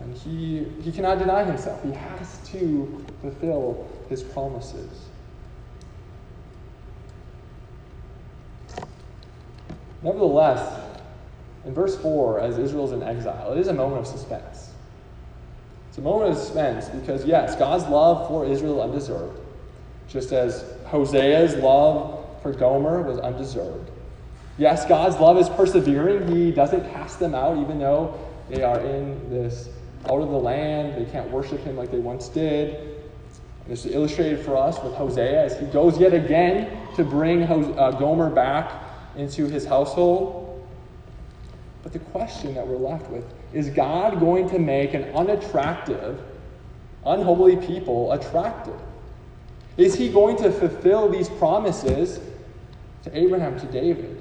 And 0.00 0.16
he, 0.16 0.64
he 0.82 0.92
cannot 0.92 1.18
deny 1.18 1.44
himself. 1.44 1.82
He 1.82 1.92
has 1.92 2.38
to 2.50 3.04
fulfill 3.20 3.88
his 4.08 4.22
promises. 4.22 5.06
Nevertheless, 10.02 10.82
in 11.64 11.74
verse 11.74 11.96
4, 11.96 12.40
as 12.40 12.58
Israel's 12.58 12.92
in 12.92 13.02
exile, 13.02 13.52
it 13.52 13.58
is 13.58 13.68
a 13.68 13.72
moment 13.72 14.00
of 14.00 14.06
suspense. 14.06 14.70
It's 15.88 15.98
a 15.98 16.02
moment 16.02 16.32
of 16.32 16.38
suspense 16.38 16.88
because, 16.88 17.24
yes, 17.24 17.56
God's 17.56 17.84
love 17.86 18.28
for 18.28 18.46
Israel 18.46 18.82
undeserved, 18.82 19.40
just 20.08 20.32
as 20.32 20.62
Hosea's 20.84 21.56
love 21.56 22.24
for 22.42 22.52
Gomer 22.52 23.02
was 23.02 23.18
undeserved. 23.18 23.90
Yes, 24.58 24.86
God's 24.86 25.16
love 25.16 25.36
is 25.36 25.48
persevering. 25.50 26.34
He 26.34 26.50
doesn't 26.50 26.90
cast 26.90 27.18
them 27.18 27.34
out, 27.34 27.58
even 27.58 27.78
though 27.78 28.18
they 28.48 28.62
are 28.62 28.80
in 28.80 29.28
this 29.28 29.68
out 30.08 30.22
of 30.22 30.30
the 30.30 30.38
land. 30.38 30.94
They 30.96 31.10
can't 31.10 31.30
worship 31.30 31.60
him 31.60 31.76
like 31.76 31.90
they 31.90 31.98
once 31.98 32.28
did. 32.28 32.74
And 32.74 33.68
this 33.68 33.84
is 33.84 33.92
illustrated 33.92 34.44
for 34.44 34.56
us 34.56 34.82
with 34.82 34.94
Hosea 34.94 35.44
as 35.44 35.58
he 35.58 35.66
goes 35.66 35.98
yet 35.98 36.14
again 36.14 36.70
to 36.96 37.04
bring 37.04 37.42
uh, 37.42 37.90
Gomer 37.92 38.30
back 38.30 38.72
into 39.16 39.46
his 39.46 39.66
household. 39.66 40.66
But 41.82 41.92
the 41.92 41.98
question 41.98 42.54
that 42.54 42.66
we're 42.66 42.76
left 42.76 43.10
with 43.10 43.24
is 43.52 43.68
God 43.70 44.20
going 44.20 44.48
to 44.50 44.58
make 44.58 44.94
an 44.94 45.04
unattractive, 45.14 46.20
unholy 47.04 47.56
people 47.56 48.12
attractive? 48.12 48.80
Is 49.76 49.94
he 49.94 50.08
going 50.08 50.36
to 50.38 50.50
fulfill 50.50 51.10
these 51.10 51.28
promises 51.28 52.20
to 53.02 53.16
Abraham, 53.16 53.60
to 53.60 53.66
David? 53.66 54.15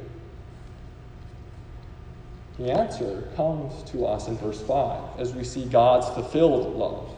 The 2.58 2.72
answer 2.72 3.28
comes 3.36 3.84
to 3.92 4.06
us 4.06 4.28
in 4.28 4.38
verse 4.38 4.62
5 4.62 5.20
as 5.20 5.34
we 5.34 5.44
see 5.44 5.66
God's 5.66 6.08
fulfilled 6.10 6.76
love. 6.76 7.14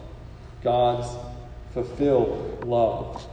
God's 0.62 1.08
fulfilled 1.72 2.64
love. 2.64 3.24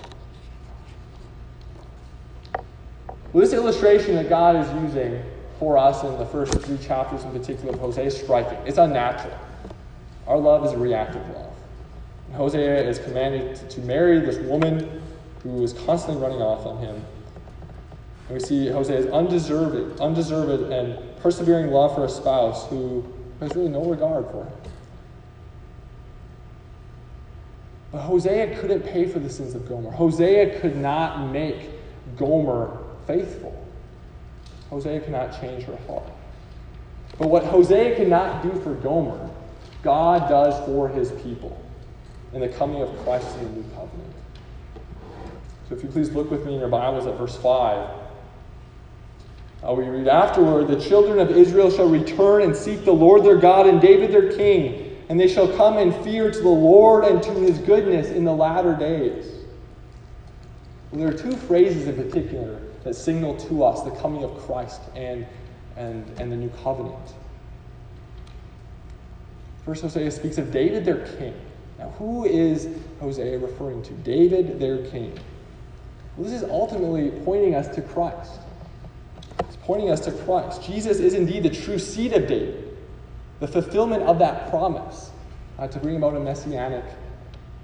Well, 3.33 3.41
this 3.41 3.53
illustration 3.53 4.15
that 4.15 4.29
God 4.29 4.55
is 4.55 4.83
using 4.83 5.21
for 5.59 5.77
us 5.77 6.03
in 6.03 6.17
the 6.19 6.25
first 6.27 6.53
three 6.61 6.77
chapters 6.77 7.23
in 7.23 7.31
particular 7.31 7.73
of 7.73 7.79
Hosea 7.79 8.05
is 8.05 8.17
striking. 8.17 8.57
It's 8.65 8.77
unnatural. 8.77 9.37
Our 10.27 10.37
love 10.37 10.65
is 10.65 10.73
a 10.73 10.77
reactive 10.77 11.27
love. 11.29 11.51
Hosea 12.33 12.87
is 12.87 12.99
commanded 12.99 13.69
to 13.69 13.79
marry 13.81 14.19
this 14.19 14.37
woman 14.37 15.01
who 15.41 15.63
is 15.63 15.73
constantly 15.73 16.21
running 16.21 16.41
off 16.41 16.65
on 16.65 16.77
him. 16.79 17.03
And 18.27 18.37
we 18.37 18.39
see 18.39 18.67
Hosea's 18.67 19.05
undeserved, 19.07 19.99
undeserved 19.99 20.71
and 20.71 20.97
persevering 21.25 21.71
love 21.71 21.95
for 21.95 22.05
a 22.05 22.09
spouse 22.09 22.69
who 22.69 23.03
has 23.39 23.55
really 23.55 23.67
no 23.67 23.83
regard 23.83 24.23
for 24.25 24.43
him. 24.43 24.53
But 27.91 28.01
Hosea 28.01 28.59
couldn't 28.59 28.81
pay 28.81 29.07
for 29.07 29.17
the 29.17 29.29
sins 29.31 29.55
of 29.55 29.67
Gomer. 29.67 29.89
Hosea 29.89 30.59
could 30.59 30.75
not 30.75 31.31
make 31.31 31.71
Gomer 32.15 32.77
faithful. 33.07 33.59
Hosea 34.69 34.99
cannot 34.99 35.41
change 35.41 35.63
her 35.63 35.75
heart. 35.87 36.03
But 37.17 37.29
what 37.29 37.43
Hosea 37.43 37.95
cannot 37.95 38.43
do 38.43 38.51
for 38.61 38.75
Gomer, 38.75 39.27
God 39.81 40.29
does 40.29 40.63
for 40.67 40.89
his 40.89 41.11
people 41.23 41.59
in 42.33 42.41
the 42.41 42.49
coming 42.49 42.83
of 42.83 42.95
Christ 43.03 43.35
in 43.37 43.45
the 43.45 43.49
new 43.49 43.63
covenant. 43.69 44.13
So 45.69 45.75
if 45.75 45.81
you 45.81 45.89
please 45.89 46.11
look 46.11 46.29
with 46.29 46.45
me 46.45 46.53
in 46.53 46.59
your 46.59 46.69
Bibles 46.69 47.07
at 47.07 47.17
verse 47.17 47.35
5. 47.35 48.04
Uh, 49.67 49.73
we 49.73 49.85
read 49.85 50.07
afterward, 50.07 50.67
The 50.67 50.79
children 50.79 51.17
of 51.17 51.31
Israel 51.31 51.71
shall 51.71 51.89
return 51.89 52.43
and 52.43 52.55
seek 52.55 52.85
the 52.85 52.93
Lord 52.93 53.23
their 53.23 53.37
God 53.37 53.65
and 53.65 53.81
David 53.81 54.11
their 54.11 54.31
king, 54.31 54.97
and 55.09 55.19
they 55.19 55.27
shall 55.27 55.51
come 55.55 55.77
in 55.77 55.91
fear 56.03 56.29
to 56.31 56.39
the 56.39 56.47
Lord 56.47 57.03
and 57.03 57.21
to 57.23 57.31
his 57.31 57.57
goodness 57.59 58.09
in 58.09 58.25
the 58.25 58.33
latter 58.33 58.75
days. 58.75 59.31
Well, 60.91 61.01
there 61.01 61.09
are 61.09 61.17
two 61.17 61.35
phrases 61.35 61.87
in 61.87 61.95
particular 61.95 62.61
that 62.83 62.93
signal 62.93 63.35
to 63.37 63.63
us 63.63 63.81
the 63.81 63.91
coming 63.91 64.23
of 64.23 64.37
Christ 64.45 64.81
and, 64.95 65.25
and, 65.75 66.05
and 66.19 66.31
the 66.31 66.35
new 66.35 66.51
covenant. 66.63 67.13
First, 69.65 69.81
Hosea 69.81 70.11
speaks 70.11 70.37
of 70.37 70.51
David 70.51 70.85
their 70.85 71.07
king. 71.17 71.33
Now, 71.79 71.89
who 71.97 72.23
is 72.25 72.69
Hosea 72.99 73.39
referring 73.39 73.81
to? 73.83 73.93
David 73.93 74.59
their 74.59 74.85
king. 74.89 75.17
Well, 76.15 76.29
this 76.29 76.39
is 76.39 76.47
ultimately 76.47 77.09
pointing 77.25 77.55
us 77.55 77.73
to 77.75 77.81
Christ. 77.81 78.41
Pointing 79.65 79.89
us 79.89 79.99
to 80.01 80.11
Christ. 80.11 80.63
Jesus 80.63 80.99
is 80.99 81.13
indeed 81.13 81.43
the 81.43 81.49
true 81.49 81.79
seed 81.79 82.13
of 82.13 82.27
David, 82.27 82.77
the 83.39 83.47
fulfillment 83.47 84.03
of 84.03 84.19
that 84.19 84.49
promise 84.49 85.09
uh, 85.57 85.67
to 85.67 85.79
bring 85.79 85.97
about 85.97 86.15
a 86.15 86.19
messianic 86.19 86.85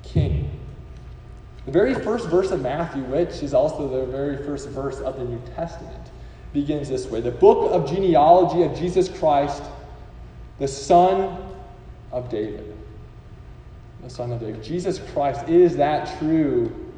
king. 0.03 0.49
The 1.65 1.71
very 1.71 1.93
first 1.93 2.27
verse 2.27 2.49
of 2.49 2.61
Matthew, 2.61 3.03
which 3.03 3.43
is 3.43 3.53
also 3.53 3.87
the 3.87 4.11
very 4.11 4.37
first 4.37 4.69
verse 4.69 4.99
of 4.99 5.17
the 5.17 5.25
New 5.25 5.41
Testament, 5.55 6.09
begins 6.53 6.89
this 6.89 7.05
way 7.07 7.21
The 7.21 7.31
book 7.31 7.71
of 7.71 7.87
genealogy 7.87 8.63
of 8.63 8.77
Jesus 8.77 9.07
Christ, 9.07 9.61
the 10.59 10.67
son 10.67 11.37
of 12.11 12.29
David. 12.29 12.75
The 14.03 14.09
son 14.09 14.31
of 14.31 14.39
David. 14.39 14.63
Jesus 14.63 14.99
Christ 15.13 15.47
is 15.47 15.77
that 15.77 16.17
true 16.17 16.90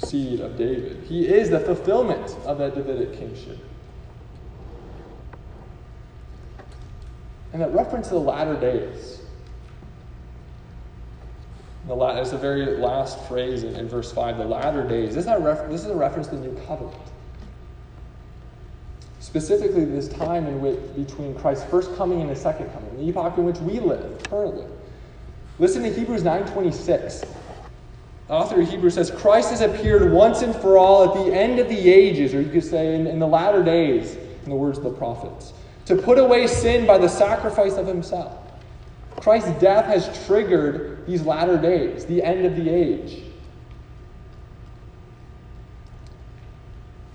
seed 0.00 0.40
of 0.40 0.56
David. 0.56 1.04
He 1.04 1.28
is 1.28 1.50
the 1.50 1.60
fulfillment 1.60 2.36
of 2.44 2.58
that 2.58 2.74
Davidic 2.74 3.18
kingship. 3.18 3.58
And 7.52 7.60
that 7.60 7.72
reference 7.74 8.08
to 8.08 8.14
the 8.14 8.20
latter 8.20 8.58
days. 8.58 9.20
The 11.86 11.94
la- 11.94 12.16
it's 12.16 12.30
the 12.30 12.38
very 12.38 12.76
last 12.76 13.18
phrase 13.26 13.64
in, 13.64 13.74
in 13.74 13.88
verse 13.88 14.12
5, 14.12 14.38
the 14.38 14.44
latter 14.44 14.86
days. 14.86 15.14
This 15.14 15.24
is, 15.26 15.40
ref- 15.40 15.68
this 15.68 15.80
is 15.82 15.88
a 15.88 15.96
reference 15.96 16.28
to 16.28 16.36
the 16.36 16.46
new 16.46 16.60
covenant. 16.66 16.94
Specifically, 19.18 19.84
this 19.84 20.08
time 20.08 20.46
in 20.46 20.60
which 20.60 20.78
between 20.94 21.34
Christ's 21.34 21.64
first 21.70 21.94
coming 21.96 22.20
and 22.20 22.30
his 22.30 22.40
second 22.40 22.72
coming, 22.72 22.96
the 22.96 23.08
epoch 23.08 23.36
in 23.38 23.44
which 23.44 23.58
we 23.58 23.80
live 23.80 24.22
currently. 24.28 24.66
Listen 25.58 25.82
to 25.82 25.92
Hebrews 25.92 26.22
9:26. 26.22 27.26
The 28.30 28.36
author 28.36 28.60
of 28.60 28.70
Hebrews 28.70 28.94
says, 28.94 29.10
Christ 29.10 29.50
has 29.50 29.60
appeared 29.60 30.12
once 30.12 30.42
and 30.42 30.54
for 30.54 30.78
all 30.78 31.02
at 31.02 31.14
the 31.14 31.36
end 31.36 31.58
of 31.58 31.68
the 31.68 31.90
ages, 31.90 32.32
or 32.32 32.40
you 32.40 32.48
could 32.48 32.62
say 32.62 32.94
in, 32.94 33.08
in 33.08 33.18
the 33.18 33.26
latter 33.26 33.60
days, 33.60 34.14
in 34.44 34.50
the 34.50 34.54
words 34.54 34.78
of 34.78 34.84
the 34.84 34.92
prophets, 34.92 35.52
to 35.86 35.96
put 35.96 36.16
away 36.16 36.46
sin 36.46 36.86
by 36.86 36.96
the 36.96 37.08
sacrifice 37.08 37.74
of 37.74 37.88
himself. 37.88 38.38
Christ's 39.16 39.50
death 39.60 39.86
has 39.86 40.24
triggered 40.28 41.04
these 41.08 41.22
latter 41.22 41.58
days, 41.58 42.06
the 42.06 42.22
end 42.22 42.46
of 42.46 42.54
the 42.54 42.70
age. 42.70 43.24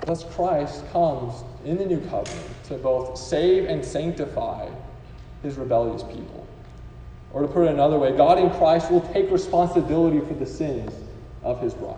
Thus, 0.06 0.26
Christ 0.36 0.84
comes 0.92 1.46
in 1.64 1.78
the 1.78 1.86
new 1.86 2.02
covenant 2.10 2.64
to 2.66 2.74
both 2.74 3.18
save 3.18 3.70
and 3.70 3.86
sanctify 3.86 4.70
his 5.44 5.56
rebellious 5.56 6.04
people. 6.04 6.46
Or 7.32 7.42
to 7.42 7.48
put 7.48 7.68
it 7.68 7.70
another 7.70 7.98
way, 7.98 8.16
God 8.18 8.38
in 8.38 8.50
Christ 8.50 8.92
will 8.92 9.02
take 9.14 9.32
responsibility 9.32 10.20
for 10.20 10.34
the 10.34 10.46
sins 10.46 10.92
of 11.46 11.62
his 11.62 11.74
bride. 11.74 11.96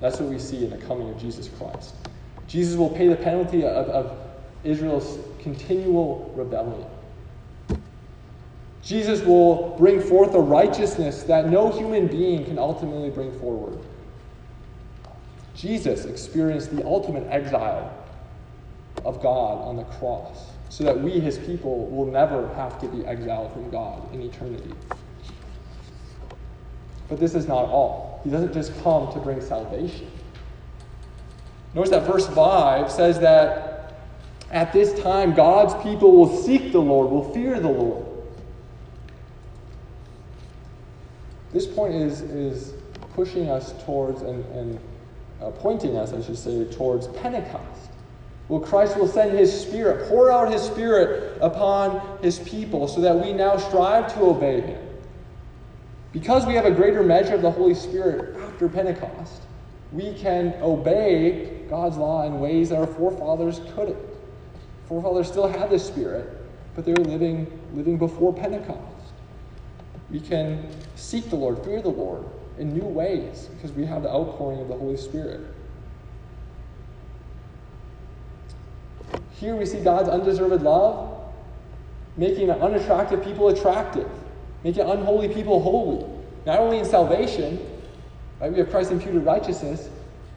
That's 0.00 0.18
what 0.18 0.30
we 0.30 0.38
see 0.38 0.64
in 0.64 0.70
the 0.70 0.78
coming 0.78 1.08
of 1.10 1.20
Jesus 1.20 1.48
Christ. 1.58 1.94
Jesus 2.48 2.76
will 2.76 2.90
pay 2.90 3.08
the 3.08 3.16
penalty 3.16 3.64
of, 3.64 3.86
of 3.88 4.18
Israel's 4.64 5.18
continual 5.40 6.32
rebellion. 6.34 6.84
Jesus 8.82 9.20
will 9.20 9.76
bring 9.76 10.00
forth 10.00 10.34
a 10.34 10.40
righteousness 10.40 11.22
that 11.24 11.50
no 11.50 11.70
human 11.70 12.06
being 12.06 12.44
can 12.44 12.58
ultimately 12.58 13.10
bring 13.10 13.38
forward. 13.38 13.78
Jesus 15.54 16.04
experienced 16.04 16.74
the 16.74 16.86
ultimate 16.86 17.26
exile 17.28 17.92
of 19.04 19.20
God 19.20 19.58
on 19.58 19.76
the 19.76 19.84
cross 19.84 20.52
so 20.70 20.84
that 20.84 20.98
we, 20.98 21.18
his 21.18 21.38
people, 21.38 21.86
will 21.86 22.06
never 22.06 22.48
have 22.54 22.80
to 22.80 22.88
be 22.88 23.04
exiled 23.06 23.52
from 23.52 23.68
God 23.70 24.14
in 24.14 24.22
eternity. 24.22 24.72
But 27.08 27.18
this 27.18 27.34
is 27.34 27.48
not 27.48 27.64
all. 27.66 28.20
He 28.24 28.30
doesn't 28.30 28.52
just 28.52 28.72
come 28.82 29.12
to 29.12 29.18
bring 29.18 29.40
salvation. 29.40 30.10
Notice 31.74 31.90
that 31.90 32.06
verse 32.06 32.26
5 32.26 32.90
says 32.90 33.18
that 33.20 33.78
at 34.50 34.72
this 34.72 34.98
time, 35.00 35.34
God's 35.34 35.74
people 35.82 36.12
will 36.12 36.36
seek 36.42 36.72
the 36.72 36.80
Lord, 36.80 37.10
will 37.10 37.32
fear 37.32 37.60
the 37.60 37.68
Lord. 37.68 38.06
This 41.52 41.66
point 41.66 41.94
is, 41.94 42.20
is 42.22 42.74
pushing 43.14 43.48
us 43.48 43.74
towards 43.84 44.22
and, 44.22 44.44
and 44.46 44.78
uh, 45.40 45.50
pointing 45.50 45.96
us, 45.96 46.12
I 46.12 46.22
should 46.22 46.38
say, 46.38 46.64
towards 46.64 47.08
Pentecost. 47.08 47.90
Well, 48.48 48.60
Christ 48.60 48.96
will 48.96 49.08
send 49.08 49.36
his 49.36 49.52
Spirit, 49.58 50.08
pour 50.08 50.32
out 50.32 50.50
his 50.50 50.62
Spirit 50.62 51.38
upon 51.42 52.18
his 52.22 52.38
people 52.40 52.88
so 52.88 53.00
that 53.02 53.14
we 53.14 53.32
now 53.32 53.58
strive 53.58 54.12
to 54.14 54.20
obey 54.20 54.62
him. 54.62 54.87
Because 56.12 56.46
we 56.46 56.54
have 56.54 56.64
a 56.64 56.70
greater 56.70 57.02
measure 57.02 57.34
of 57.34 57.42
the 57.42 57.50
Holy 57.50 57.74
Spirit 57.74 58.36
after 58.40 58.68
Pentecost, 58.68 59.42
we 59.92 60.14
can 60.14 60.54
obey 60.62 61.64
God's 61.68 61.96
law 61.96 62.26
in 62.26 62.40
ways 62.40 62.70
that 62.70 62.78
our 62.78 62.86
forefathers 62.86 63.60
couldn't. 63.74 63.98
Forefathers 64.86 65.28
still 65.28 65.46
had 65.46 65.70
the 65.70 65.78
Spirit, 65.78 66.30
but 66.74 66.84
they 66.84 66.92
were 66.92 67.04
living, 67.04 67.60
living 67.74 67.98
before 67.98 68.32
Pentecost. 68.32 68.80
We 70.10 70.20
can 70.20 70.66
seek 70.96 71.28
the 71.28 71.36
Lord, 71.36 71.62
fear 71.64 71.82
the 71.82 71.90
Lord 71.90 72.24
in 72.58 72.72
new 72.72 72.86
ways 72.86 73.48
because 73.54 73.72
we 73.72 73.84
have 73.84 74.02
the 74.02 74.10
outpouring 74.10 74.60
of 74.60 74.68
the 74.68 74.76
Holy 74.76 74.96
Spirit. 74.96 75.40
Here 79.32 79.54
we 79.54 79.66
see 79.66 79.80
God's 79.80 80.08
undeserved 80.08 80.62
love 80.62 81.18
making 82.16 82.50
unattractive 82.50 83.22
people 83.22 83.48
attractive, 83.48 84.10
making 84.64 84.88
unholy 84.88 85.28
people 85.28 85.60
holy. 85.60 86.04
Not 86.46 86.58
only 86.58 86.78
in 86.78 86.84
salvation, 86.84 87.60
right, 88.40 88.50
we 88.52 88.58
have 88.58 88.70
Christ 88.70 88.90
imputed 88.90 89.24
righteousness, 89.24 89.88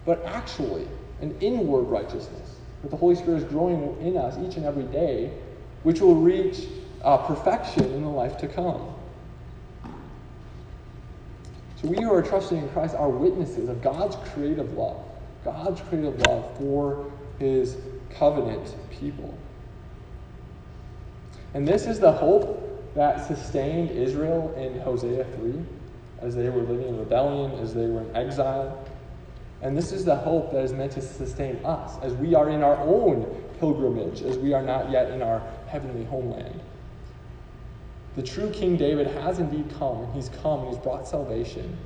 but 0.06 0.24
actually 0.26 0.88
an 1.22 1.38
inward 1.40 1.84
righteousness 1.84 2.58
that 2.82 2.90
the 2.90 2.98
Holy 2.98 3.16
Spirit 3.16 3.38
is 3.38 3.44
growing 3.46 3.96
in 4.02 4.18
us 4.18 4.38
each 4.40 4.58
and 4.58 4.66
every 4.66 4.84
day, 4.84 5.32
which 5.84 6.02
will 6.02 6.16
reach 6.16 6.66
uh, 7.04 7.18
perfection 7.18 7.84
in 7.94 8.02
the 8.02 8.10
life 8.10 8.38
to 8.38 8.48
come. 8.48 8.94
So 11.82 11.88
we 11.88 12.02
who 12.02 12.14
are 12.14 12.22
trusting 12.22 12.58
in 12.58 12.70
Christ 12.70 12.96
are 12.96 13.10
witnesses 13.10 13.70
of 13.70 13.82
God's 13.82 14.16
creative 14.32 14.74
love, 14.74 15.04
God's 15.44 15.82
creative 15.82 16.20
love 16.28 16.58
for 16.58 17.12
his 17.40 17.78
covenant 18.12 18.76
people. 18.92 19.36
And 21.54 21.68
this 21.68 21.88
is 21.88 22.00
the 22.00 22.12
hope 22.12 22.61
that 22.96 23.28
sustained 23.28 23.92
Israel 23.92 24.54
in 24.58 24.80
Hosea 24.80 25.26
3 25.38 25.54
as 26.22 26.36
they 26.36 26.50
were 26.50 26.62
living 26.62 26.88
in 26.88 26.98
rebellion, 26.98 27.52
as 27.60 27.74
they 27.74 27.88
were 27.88 28.02
in 28.02 28.16
exile. 28.16 28.86
And 29.62 29.78
this 29.78 29.92
is 29.92 30.06
the 30.06 30.16
hope 30.16 30.52
that 30.52 30.64
is 30.64 30.74
meant 30.74 30.92
to 30.94 31.02
sustain 31.02 31.64
us 31.66 31.98
as 32.02 32.14
we 32.14 32.36
are 32.36 32.50
in 32.50 32.64
our 32.64 32.78
own 32.78 33.26
pilgrimage, 33.60 34.22
as 34.22 34.38
we 34.38 34.54
are 34.54 34.62
not 34.62 34.92
yet 34.92 35.12
in 35.12 35.22
our 35.22 35.42
heavenly 35.68 36.04
homeland. 36.06 36.60
The 38.16 38.24
true 38.24 38.50
King 38.52 38.76
David 38.76 39.08
has 39.08 39.40
indeed 39.40 39.66
come, 39.78 40.02
and 40.02 40.14
he's 40.14 40.30
come 40.42 40.62
and 40.62 40.70
he's 40.70 40.78
brought 40.78 41.08
salvation, 41.08 41.78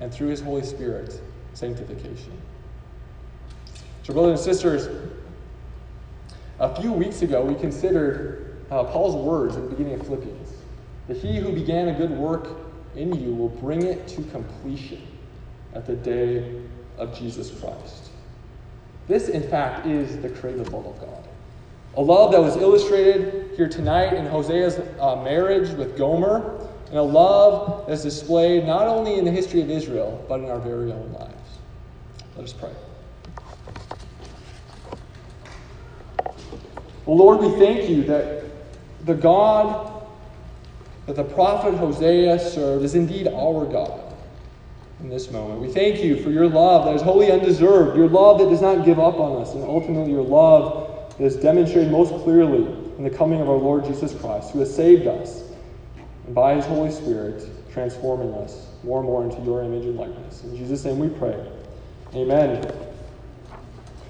and 0.00 0.12
through 0.12 0.28
his 0.28 0.40
Holy 0.40 0.64
Spirit, 0.64 1.20
sanctification. 1.52 2.32
So, 4.02 4.14
brothers 4.14 4.40
and 4.40 4.54
sisters, 4.54 5.10
a 6.58 6.80
few 6.80 6.92
weeks 6.92 7.22
ago 7.22 7.42
we 7.44 7.54
considered 7.54 8.49
uh, 8.70 8.84
Paul's 8.84 9.16
words 9.16 9.56
at 9.56 9.62
the 9.64 9.68
beginning 9.70 9.94
of 9.94 10.06
Philippians 10.06 10.52
that 11.08 11.16
he 11.16 11.38
who 11.38 11.52
began 11.52 11.88
a 11.88 11.92
good 11.92 12.10
work 12.10 12.56
in 12.94 13.14
you 13.14 13.34
will 13.34 13.48
bring 13.48 13.82
it 13.82 14.06
to 14.08 14.22
completion 14.24 15.02
at 15.74 15.86
the 15.86 15.94
day 15.94 16.62
of 16.98 17.16
Jesus 17.16 17.50
Christ. 17.60 18.10
This, 19.08 19.28
in 19.28 19.42
fact, 19.42 19.86
is 19.86 20.20
the 20.20 20.28
creative 20.28 20.72
love 20.72 20.86
of 20.86 21.00
God. 21.00 21.24
A 21.96 22.00
love 22.00 22.30
that 22.30 22.40
was 22.40 22.56
illustrated 22.56 23.50
here 23.56 23.68
tonight 23.68 24.12
in 24.12 24.24
Hosea's 24.24 24.78
uh, 25.00 25.16
marriage 25.16 25.70
with 25.70 25.98
Gomer, 25.98 26.68
and 26.88 26.98
a 26.98 27.02
love 27.02 27.88
that's 27.88 28.02
displayed 28.02 28.64
not 28.64 28.86
only 28.86 29.18
in 29.18 29.24
the 29.24 29.30
history 29.30 29.60
of 29.60 29.70
Israel, 29.70 30.24
but 30.28 30.40
in 30.40 30.48
our 30.48 30.60
very 30.60 30.92
own 30.92 31.12
lives. 31.12 31.34
Let 32.36 32.44
us 32.44 32.52
pray. 32.52 32.70
Well, 37.06 37.16
Lord, 37.16 37.40
we 37.40 37.50
thank 37.58 37.90
you 37.90 38.04
that 38.04 38.44
the 39.04 39.14
God 39.14 40.04
that 41.06 41.16
the 41.16 41.24
prophet 41.24 41.74
Hosea 41.74 42.38
served 42.38 42.84
is 42.84 42.94
indeed 42.94 43.26
our 43.28 43.66
God. 43.66 44.00
in 45.00 45.08
this 45.08 45.30
moment. 45.30 45.60
We 45.60 45.68
thank 45.68 46.02
you 46.02 46.22
for 46.22 46.30
your 46.30 46.46
love 46.48 46.84
that 46.84 46.94
is 46.94 47.02
wholly 47.02 47.32
undeserved, 47.32 47.96
your 47.96 48.08
love 48.08 48.38
that 48.38 48.48
does 48.48 48.60
not 48.60 48.84
give 48.84 48.98
up 48.98 49.18
on 49.18 49.40
us, 49.40 49.54
and 49.54 49.64
ultimately 49.64 50.12
your 50.12 50.22
love 50.22 51.14
that 51.16 51.24
is 51.24 51.36
demonstrated 51.36 51.90
most 51.90 52.12
clearly 52.22 52.66
in 52.98 53.04
the 53.04 53.10
coming 53.10 53.40
of 53.40 53.48
our 53.48 53.56
Lord 53.56 53.84
Jesus 53.84 54.14
Christ, 54.14 54.50
who 54.50 54.58
has 54.60 54.74
saved 54.74 55.06
us, 55.06 55.42
and 56.26 56.34
by 56.34 56.54
his 56.54 56.66
Holy 56.66 56.90
Spirit, 56.90 57.48
transforming 57.72 58.32
us 58.34 58.68
more 58.84 58.98
and 59.00 59.06
more 59.06 59.24
into 59.24 59.40
your 59.42 59.62
image 59.62 59.84
and 59.84 59.96
likeness. 59.96 60.44
In 60.44 60.56
Jesus' 60.56 60.84
name 60.84 60.98
we 60.98 61.08
pray. 61.08 61.50
Amen. 62.14 62.89